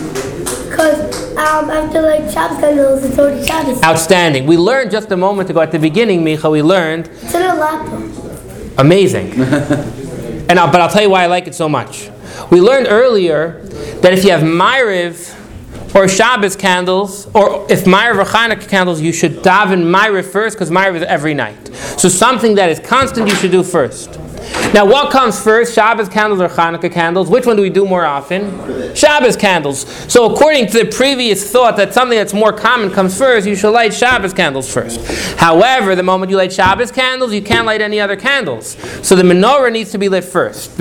Because 0.69 1.35
um, 1.35 1.69
after 1.69 2.01
like 2.01 2.31
Shabbos 2.31 2.59
candles, 2.59 3.03
it's 3.03 3.19
already 3.19 3.45
Shabbos. 3.45 3.83
Outstanding. 3.83 4.45
We 4.45 4.55
learned 4.55 4.89
just 4.89 5.11
a 5.11 5.17
moment 5.17 5.49
ago 5.49 5.59
at 5.59 5.73
the 5.73 5.79
beginning, 5.79 6.23
Micha, 6.23 6.49
we 6.49 6.61
learned 6.61 7.07
It's 7.07 7.33
in 7.33 7.41
a 7.41 7.55
laptop. 7.55 8.79
Amazing. 8.79 9.31
and 10.49 10.57
I'll, 10.57 10.71
but 10.71 10.79
I'll 10.79 10.89
tell 10.89 11.01
you 11.03 11.09
why 11.09 11.23
I 11.23 11.27
like 11.27 11.47
it 11.47 11.55
so 11.55 11.67
much. 11.67 12.09
We 12.51 12.61
learned 12.61 12.87
earlier 12.89 13.63
that 14.01 14.13
if 14.13 14.23
you 14.23 14.31
have 14.31 14.43
Maariv 14.43 15.33
or 15.95 16.07
Shabbos 16.07 16.55
candles, 16.55 17.27
or 17.33 17.65
if 17.69 17.85
Maariv 17.85 18.19
or 18.19 18.25
Hanukkah 18.25 18.67
candles, 18.67 19.01
you 19.01 19.11
should 19.11 19.37
daven 19.37 19.83
Maariv 19.83 20.25
first 20.25 20.55
because 20.55 20.69
Maariv 20.69 20.95
is 20.95 21.03
every 21.03 21.33
night. 21.33 21.67
So 21.97 22.09
something 22.09 22.55
that 22.55 22.69
is 22.69 22.79
constant 22.79 23.29
you 23.29 23.35
should 23.35 23.51
do 23.51 23.63
first. 23.63 24.19
Now, 24.73 24.85
what 24.85 25.11
comes 25.11 25.41
first, 25.41 25.73
Shabbos 25.73 26.09
candles 26.09 26.41
or 26.41 26.49
Hanukkah 26.49 26.91
candles? 26.91 27.29
Which 27.29 27.45
one 27.45 27.55
do 27.55 27.61
we 27.61 27.69
do 27.69 27.85
more 27.85 28.05
often? 28.05 28.95
Shabbos 28.95 29.35
candles. 29.35 29.87
So, 30.11 30.31
according 30.31 30.67
to 30.67 30.83
the 30.83 30.91
previous 30.91 31.51
thought 31.51 31.77
that 31.77 31.93
something 31.93 32.17
that's 32.17 32.33
more 32.33 32.53
common 32.53 32.91
comes 32.91 33.17
first, 33.17 33.47
you 33.47 33.55
should 33.55 33.71
light 33.71 33.93
Shabbos 33.93 34.33
candles 34.33 34.71
first. 34.71 34.99
However, 35.37 35.95
the 35.95 36.03
moment 36.03 36.29
you 36.29 36.37
light 36.37 36.53
Shabbos 36.53 36.91
candles, 36.91 37.33
you 37.33 37.41
can't 37.41 37.65
light 37.65 37.81
any 37.81 37.99
other 37.99 38.15
candles. 38.15 38.77
So, 39.05 39.15
the 39.15 39.23
menorah 39.23 39.71
needs 39.71 39.91
to 39.91 39.97
be 39.97 40.09
lit 40.09 40.25
first. 40.25 40.77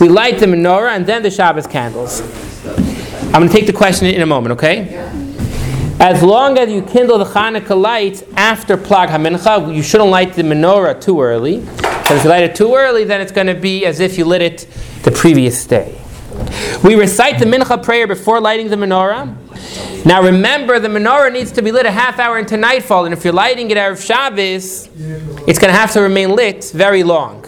We 0.00 0.08
light 0.08 0.38
the 0.38 0.46
menorah 0.46 0.96
and 0.96 1.06
then 1.06 1.22
the 1.22 1.30
Shabbos 1.30 1.66
candles. 1.66 2.22
I'm 3.26 3.42
going 3.42 3.48
to 3.48 3.54
take 3.54 3.66
the 3.66 3.72
question 3.72 4.06
in 4.06 4.22
a 4.22 4.26
moment, 4.26 4.52
okay? 4.52 4.94
As 6.00 6.22
long 6.22 6.58
as 6.58 6.70
you 6.70 6.82
kindle 6.82 7.18
the 7.18 7.24
Hanukkah 7.24 7.78
lights 7.80 8.22
after 8.34 8.76
Plag 8.76 9.08
HaMincha, 9.08 9.74
you 9.74 9.82
shouldn't 9.82 10.10
light 10.10 10.34
the 10.34 10.42
menorah 10.42 11.00
too 11.00 11.20
early. 11.20 11.60
Because 11.60 12.18
if 12.18 12.24
you 12.24 12.30
light 12.30 12.44
it 12.44 12.54
too 12.54 12.74
early, 12.74 13.04
then 13.04 13.20
it's 13.20 13.32
going 13.32 13.46
to 13.48 13.54
be 13.54 13.84
as 13.84 14.00
if 14.00 14.16
you 14.16 14.24
lit 14.24 14.40
it 14.40 14.66
the 15.02 15.10
previous 15.10 15.66
day. 15.66 15.98
We 16.84 16.94
recite 16.94 17.38
the 17.38 17.44
Mincha 17.44 17.82
prayer 17.82 18.06
before 18.06 18.40
lighting 18.40 18.68
the 18.68 18.76
menorah. 18.76 20.04
Now 20.06 20.22
remember, 20.22 20.78
the 20.78 20.88
menorah 20.88 21.32
needs 21.32 21.50
to 21.52 21.62
be 21.62 21.72
lit 21.72 21.84
a 21.84 21.90
half 21.90 22.18
hour 22.18 22.38
into 22.38 22.56
nightfall, 22.56 23.04
and 23.06 23.12
if 23.12 23.24
you're 23.24 23.34
lighting 23.34 23.70
it 23.70 23.76
Erev 23.76 24.04
Shabbos, 24.04 24.88
it's 25.48 25.58
going 25.58 25.72
to 25.72 25.78
have 25.78 25.92
to 25.92 26.00
remain 26.00 26.36
lit 26.36 26.70
very 26.72 27.02
long. 27.02 27.44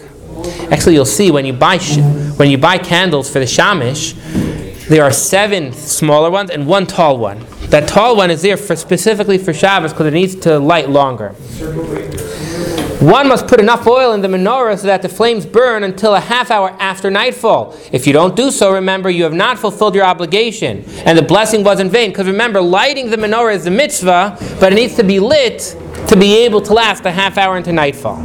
Actually, 0.71 0.95
you'll 0.95 1.05
see 1.05 1.31
when 1.31 1.45
you 1.45 1.53
buy 1.53 1.77
sh- 1.77 1.97
when 2.37 2.49
you 2.49 2.57
buy 2.57 2.77
candles 2.77 3.29
for 3.31 3.39
the 3.39 3.45
shamish, 3.45 4.13
there 4.89 5.03
are 5.03 5.11
seven 5.11 5.71
smaller 5.71 6.31
ones 6.31 6.49
and 6.49 6.65
one 6.65 6.87
tall 6.87 7.19
one. 7.19 7.45
That 7.67 7.87
tall 7.87 8.17
one 8.17 8.31
is 8.31 8.41
there 8.41 8.57
for 8.57 8.75
specifically 8.75 9.37
for 9.37 9.53
Shabbos 9.53 9.93
because 9.93 10.07
it 10.07 10.13
needs 10.13 10.33
to 10.37 10.57
light 10.57 10.89
longer. 10.89 11.29
One 12.99 13.27
must 13.29 13.47
put 13.47 13.59
enough 13.59 13.85
oil 13.85 14.13
in 14.13 14.21
the 14.21 14.27
menorah 14.27 14.79
so 14.79 14.87
that 14.87 15.03
the 15.03 15.07
flames 15.07 15.45
burn 15.45 15.83
until 15.83 16.15
a 16.15 16.19
half 16.19 16.49
hour 16.49 16.75
after 16.79 17.11
nightfall. 17.11 17.77
If 17.91 18.07
you 18.07 18.13
don't 18.13 18.35
do 18.35 18.49
so, 18.49 18.73
remember 18.73 19.11
you 19.11 19.23
have 19.23 19.33
not 19.33 19.59
fulfilled 19.59 19.93
your 19.93 20.03
obligation, 20.03 20.83
and 21.05 21.17
the 21.17 21.21
blessing 21.21 21.63
was 21.63 21.79
in 21.79 21.89
vain. 21.89 22.09
Because 22.09 22.27
remember, 22.27 22.59
lighting 22.59 23.09
the 23.09 23.15
menorah 23.15 23.53
is 23.53 23.67
a 23.67 23.71
mitzvah, 23.71 24.37
but 24.59 24.73
it 24.73 24.75
needs 24.75 24.95
to 24.95 25.03
be 25.03 25.19
lit 25.19 25.77
to 26.07 26.17
be 26.17 26.39
able 26.39 26.61
to 26.61 26.73
last 26.73 27.05
a 27.05 27.11
half 27.11 27.37
hour 27.37 27.55
into 27.57 27.71
nightfall. 27.71 28.17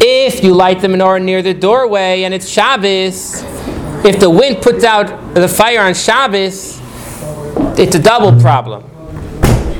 If 0.00 0.42
you 0.42 0.54
light 0.54 0.80
the 0.80 0.88
menorah 0.88 1.22
near 1.22 1.42
the 1.42 1.54
doorway 1.54 2.24
and 2.24 2.34
it's 2.34 2.48
Shabbos, 2.48 3.44
if 4.04 4.20
the 4.20 4.30
wind 4.30 4.62
puts 4.62 4.84
out 4.84 5.34
the 5.34 5.48
fire 5.48 5.80
on 5.80 5.94
Shabbos, 5.94 6.80
it's 7.78 7.94
a 7.94 8.02
double 8.02 8.38
problem. 8.40 8.84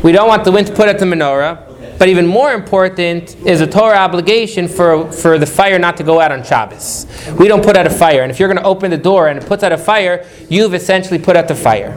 We 0.03 0.13
don't 0.13 0.29
want 0.29 0.45
the 0.45 0.53
wind 0.53 0.67
to 0.69 0.75
put 0.75 0.89
out 0.89 0.99
the 0.99 1.05
menorah, 1.05 1.99
but 1.99 2.09
even 2.09 2.27
more 2.27 2.53
important 2.53 3.37
is 3.47 3.61
a 3.61 3.67
Torah 3.67 3.97
obligation 3.97 4.69
for, 4.69 5.11
for 5.13 5.39
the 5.39 5.47
fire 5.47 5.79
not 5.79 5.97
to 5.97 6.05
go 6.05 6.21
out 6.21 6.33
on 6.33 6.45
Shabbos. 6.45 7.07
We 7.39 7.49
don't 7.49 7.65
put 7.65 7.77
out 7.77 7.87
a 7.87 7.91
fire, 7.91 8.23
and 8.23 8.31
if 8.31 8.39
you're 8.39 8.49
going 8.49 8.63
to 8.63 8.69
open 8.69 8.91
the 8.91 8.99
door 8.99 9.29
and 9.29 9.41
it 9.41 9.47
puts 9.47 9.63
out 9.63 9.73
a 9.73 9.79
fire, 9.79 10.27
you've 10.49 10.75
essentially 10.75 11.19
put 11.19 11.37
out 11.37 11.49
the 11.49 11.55
fire. 11.55 11.97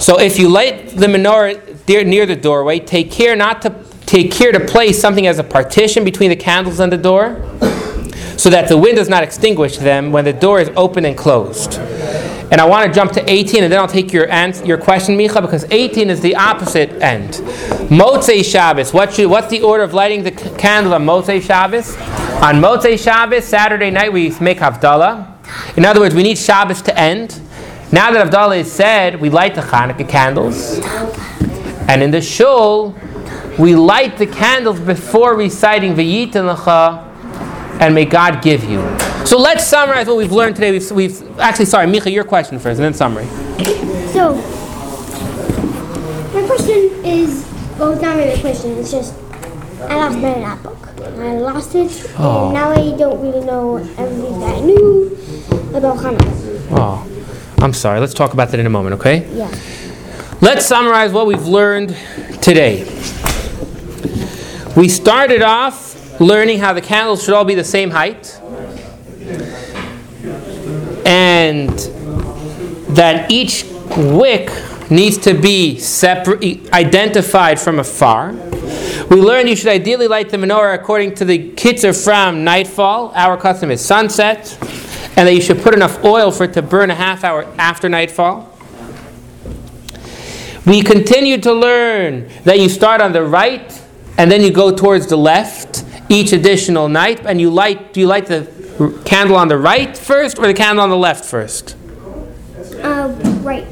So 0.00 0.20
if 0.20 0.38
you 0.38 0.48
light 0.48 0.90
the 0.90 1.06
menorah 1.06 1.88
near, 1.88 2.04
near 2.04 2.26
the 2.26 2.36
doorway, 2.36 2.80
take 2.80 3.10
care 3.10 3.36
not 3.36 3.62
to 3.62 3.74
take 4.06 4.30
care 4.30 4.52
to 4.52 4.60
place 4.60 5.00
something 5.00 5.26
as 5.26 5.38
a 5.38 5.44
partition 5.44 6.04
between 6.04 6.30
the 6.30 6.36
candles 6.36 6.78
and 6.78 6.92
the 6.92 6.98
door, 6.98 7.42
so 8.36 8.50
that 8.50 8.68
the 8.68 8.76
wind 8.76 8.96
does 8.96 9.08
not 9.08 9.22
extinguish 9.22 9.78
them 9.78 10.12
when 10.12 10.24
the 10.24 10.32
door 10.32 10.60
is 10.60 10.70
open 10.76 11.04
and 11.04 11.16
closed. 11.16 11.78
And 12.50 12.60
I 12.60 12.66
want 12.66 12.86
to 12.86 12.94
jump 12.94 13.12
to 13.12 13.30
18, 13.30 13.64
and 13.64 13.72
then 13.72 13.80
I'll 13.80 13.88
take 13.88 14.12
your 14.12 14.30
ans- 14.30 14.62
your 14.64 14.78
question, 14.78 15.16
Micha, 15.16 15.40
because 15.40 15.64
18 15.70 16.10
is 16.10 16.20
the 16.20 16.36
opposite 16.36 16.90
end. 17.02 17.32
Motzei 17.90 18.44
Shabbos. 18.44 18.92
What 18.92 19.14
should, 19.14 19.28
what's 19.28 19.48
the 19.48 19.62
order 19.62 19.82
of 19.82 19.94
lighting 19.94 20.22
the 20.22 20.30
candle 20.30 20.94
on 20.94 21.04
Motzei 21.04 21.42
Shabbos? 21.42 21.96
On 22.42 22.56
Motzei 22.56 23.02
Shabbos, 23.02 23.44
Saturday 23.44 23.90
night, 23.90 24.12
we 24.12 24.30
make 24.40 24.58
Havdalah. 24.58 25.76
In 25.76 25.84
other 25.84 26.00
words, 26.00 26.14
we 26.14 26.22
need 26.22 26.38
Shabbos 26.38 26.82
to 26.82 26.98
end. 26.98 27.40
Now 27.90 28.10
that 28.10 28.30
Havdalah 28.30 28.58
is 28.58 28.70
said, 28.70 29.20
we 29.20 29.30
light 29.30 29.54
the 29.54 29.60
Hanukkah 29.62 30.08
candles. 30.08 30.80
And 31.88 32.02
in 32.02 32.10
the 32.10 32.20
shul, 32.20 32.94
we 33.58 33.74
light 33.74 34.16
the 34.18 34.26
candles 34.26 34.80
before 34.80 35.34
reciting 35.34 35.94
V'yitin 35.94 36.54
Lecha 36.54 37.03
and 37.84 37.94
may 37.94 38.06
God 38.06 38.42
give 38.42 38.64
you. 38.64 38.80
So 39.26 39.38
let's 39.38 39.66
summarize 39.66 40.06
what 40.06 40.16
we've 40.16 40.32
learned 40.32 40.56
today. 40.56 40.70
We've, 40.72 40.90
we've 40.90 41.38
actually, 41.38 41.66
sorry, 41.66 41.86
Micha, 41.86 42.10
your 42.10 42.24
question 42.24 42.58
first, 42.58 42.78
and 42.80 42.84
then 42.84 42.94
summary. 42.94 43.26
So, 44.12 44.34
my 46.32 46.46
question 46.46 47.04
is, 47.04 47.46
well, 47.78 47.92
it's 47.92 48.00
not 48.02 48.16
really 48.16 48.32
a 48.32 48.40
question. 48.40 48.70
It's 48.78 48.90
just, 48.90 49.14
I 49.82 49.96
lost 49.96 50.16
my 50.18 50.34
notebook. 50.34 50.78
I 51.18 51.38
lost 51.38 51.74
it, 51.74 52.10
Oh. 52.18 52.46
and 52.46 52.54
now 52.54 52.70
I 52.70 52.96
don't 52.96 53.20
really 53.20 53.44
know 53.44 53.76
everything 53.76 54.40
that 54.40 54.56
I 54.56 54.60
knew 54.60 55.06
about 55.74 55.98
Hanukkah. 55.98 56.66
Oh, 56.70 57.06
I'm 57.58 57.74
sorry. 57.74 58.00
Let's 58.00 58.14
talk 58.14 58.32
about 58.32 58.50
that 58.50 58.60
in 58.60 58.66
a 58.66 58.70
moment, 58.70 58.94
okay? 58.94 59.28
Yeah. 59.34 59.48
Let's 60.40 60.64
summarize 60.64 61.12
what 61.12 61.26
we've 61.26 61.46
learned 61.46 61.94
today. 62.40 62.84
We 64.74 64.88
started 64.88 65.42
off 65.42 65.93
learning 66.20 66.58
how 66.58 66.72
the 66.72 66.80
candles 66.80 67.24
should 67.24 67.34
all 67.34 67.44
be 67.44 67.54
the 67.54 67.64
same 67.64 67.90
height, 67.90 68.40
and 71.06 71.70
that 72.96 73.30
each 73.30 73.64
wick 73.96 74.50
needs 74.90 75.18
to 75.18 75.34
be 75.34 75.78
separate, 75.78 76.72
identified 76.72 77.58
from 77.58 77.78
afar. 77.78 78.32
We 79.10 79.16
learned 79.20 79.48
you 79.48 79.56
should 79.56 79.68
ideally 79.68 80.08
light 80.08 80.30
the 80.30 80.36
menorah 80.36 80.74
according 80.74 81.14
to 81.16 81.24
the 81.24 81.52
Kitzur 81.52 81.92
from 82.04 82.44
nightfall. 82.44 83.12
Our 83.14 83.36
custom 83.36 83.70
is 83.70 83.84
sunset. 83.84 84.56
And 85.16 85.28
that 85.28 85.34
you 85.34 85.40
should 85.40 85.62
put 85.62 85.74
enough 85.74 86.02
oil 86.04 86.32
for 86.32 86.44
it 86.44 86.54
to 86.54 86.62
burn 86.62 86.90
a 86.90 86.94
half 86.94 87.22
hour 87.22 87.44
after 87.56 87.88
nightfall. 87.88 88.50
We 90.66 90.82
continue 90.82 91.38
to 91.42 91.52
learn 91.52 92.28
that 92.42 92.58
you 92.58 92.68
start 92.68 93.00
on 93.00 93.12
the 93.12 93.22
right 93.22 93.80
and 94.18 94.30
then 94.30 94.40
you 94.40 94.50
go 94.50 94.74
towards 94.74 95.06
the 95.06 95.16
left 95.16 95.83
each 96.08 96.32
additional 96.32 96.88
night. 96.88 97.24
And 97.26 97.40
you 97.40 97.50
light, 97.50 97.92
do 97.92 98.00
you 98.00 98.06
light 98.06 98.26
the 98.26 98.46
candle 99.04 99.36
on 99.36 99.48
the 99.48 99.58
right 99.58 99.96
first 99.96 100.38
or 100.38 100.46
the 100.46 100.54
candle 100.54 100.82
on 100.82 100.90
the 100.90 100.96
left 100.96 101.24
first? 101.24 101.76
Uh, 102.82 103.08
right. 103.42 103.66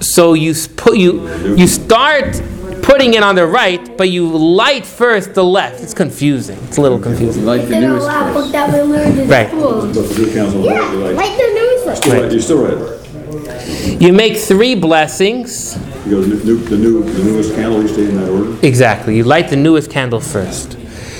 So 0.00 0.34
you 0.34 0.54
put 0.76 0.96
you 0.96 1.26
you 1.56 1.66
start 1.66 2.40
putting 2.82 3.14
it 3.14 3.22
on 3.22 3.34
the 3.34 3.46
right, 3.46 3.96
but 3.98 4.08
you 4.10 4.28
light 4.28 4.86
first 4.86 5.34
the 5.34 5.42
left. 5.44 5.82
It's 5.82 5.92
confusing. 5.92 6.56
It's 6.68 6.78
a 6.78 6.80
little 6.80 7.00
confusing. 7.00 7.44
like 7.44 7.66
the 7.68 7.80
newest 7.80 8.06
laugh 8.06 8.32
Chris. 8.32 8.44
what 8.44 8.52
that 8.52 8.72
we 8.72 8.80
learned 8.82 9.18
in 9.18 9.28
Right. 9.28 9.48
school. 9.48 9.82
But 9.86 9.92
the 9.94 10.18
new 10.22 10.32
council, 10.32 10.64
Yeah, 10.64 10.92
you're 10.92 11.02
right. 11.04 11.14
like 11.16 11.36
the 11.36 11.48
news 11.52 11.86
one. 11.86 11.96
Still 11.96 12.22
right, 12.22 12.32
You're 12.32 12.40
still 12.40 12.62
right. 12.64 14.00
You 14.00 14.12
make 14.12 14.36
three 14.36 14.74
blessings. 14.76 15.76
You 16.06 16.10
go, 16.12 16.20
the 16.22 16.44
new, 16.44 16.56
the 16.58 16.76
new, 16.76 17.02
the 17.02 17.24
newest 17.24 17.54
candle, 17.54 17.82
you 17.82 17.88
stay 17.88 18.04
in 18.08 18.16
that 18.16 18.28
order? 18.30 18.56
Exactly. 18.62 19.16
You 19.16 19.24
light 19.24 19.48
the 19.50 19.56
newest 19.56 19.90
candle 19.90 20.20
first. 20.20 20.77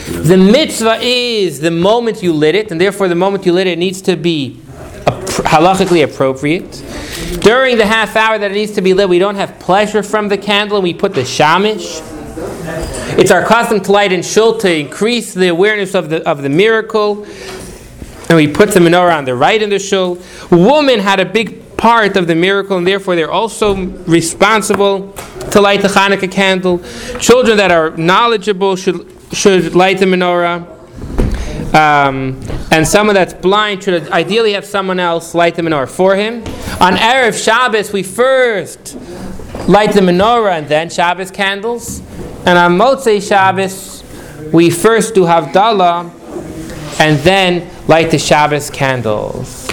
The 0.08 0.36
mitzvah 0.36 0.98
is 1.02 1.60
the 1.60 1.70
moment 1.70 2.22
you 2.22 2.32
lit 2.32 2.54
it, 2.54 2.70
and 2.70 2.80
therefore 2.80 3.08
the 3.08 3.14
moment 3.14 3.44
you 3.44 3.52
lit 3.52 3.66
it 3.66 3.78
needs 3.78 4.00
to 4.02 4.16
be 4.16 4.60
halachically 4.64 6.02
appropriate. 6.02 6.82
During 7.42 7.76
the 7.76 7.86
half 7.86 8.16
hour 8.16 8.38
that 8.38 8.50
it 8.50 8.54
needs 8.54 8.72
to 8.72 8.80
be 8.80 8.94
lit, 8.94 9.08
we 9.08 9.18
don't 9.18 9.34
have 9.34 9.58
pleasure 9.58 10.02
from 10.02 10.28
the 10.28 10.38
candle, 10.38 10.78
and 10.78 10.84
we 10.84 10.94
put 10.94 11.14
the 11.14 11.22
shamish. 11.22 12.02
It's 13.18 13.30
our 13.30 13.44
custom 13.44 13.80
to 13.80 13.92
light 13.92 14.12
in 14.12 14.22
shul 14.22 14.56
to 14.58 14.74
increase 14.74 15.34
the 15.34 15.48
awareness 15.48 15.94
of 15.94 16.08
the, 16.08 16.26
of 16.28 16.42
the 16.42 16.48
miracle. 16.48 17.24
And 18.28 18.36
we 18.36 18.48
put 18.48 18.70
the 18.70 18.80
menorah 18.80 19.16
on 19.16 19.24
the 19.24 19.34
right 19.34 19.60
in 19.60 19.70
the 19.70 19.78
shul. 19.78 20.18
Women 20.50 21.00
had 21.00 21.20
a 21.20 21.24
big 21.24 21.76
part 21.76 22.16
of 22.16 22.26
the 22.26 22.34
miracle, 22.34 22.78
and 22.78 22.86
therefore 22.86 23.14
they're 23.14 23.30
also 23.30 23.74
responsible 23.74 25.12
to 25.50 25.60
light 25.60 25.82
the 25.82 25.88
Hanukkah 25.88 26.30
candle. 26.30 26.78
Children 27.18 27.56
that 27.56 27.70
are 27.70 27.90
knowledgeable 27.96 28.76
should, 28.76 29.17
should 29.32 29.74
light 29.74 29.98
the 29.98 30.06
menorah. 30.06 30.74
Um, 31.74 32.40
and 32.70 32.86
someone 32.86 33.14
that's 33.14 33.34
blind 33.34 33.84
should 33.84 34.10
ideally 34.10 34.54
have 34.54 34.64
someone 34.64 34.98
else 34.98 35.34
light 35.34 35.54
the 35.54 35.62
menorah 35.62 35.88
for 35.88 36.16
him. 36.16 36.42
On 36.80 36.94
Erev 36.94 37.42
Shabbos, 37.42 37.92
we 37.92 38.02
first 38.02 38.96
light 39.68 39.92
the 39.92 40.00
menorah 40.00 40.58
and 40.58 40.68
then 40.68 40.88
Shabbos 40.88 41.30
candles. 41.30 42.00
And 42.46 42.56
on 42.56 42.78
Motzei 42.78 43.26
Shabbos, 43.26 44.02
we 44.52 44.70
first 44.70 45.14
do 45.14 45.22
Havdalah 45.24 46.10
and 47.00 47.18
then 47.18 47.70
light 47.86 48.10
the 48.10 48.18
Shabbos 48.18 48.70
candles. 48.70 49.67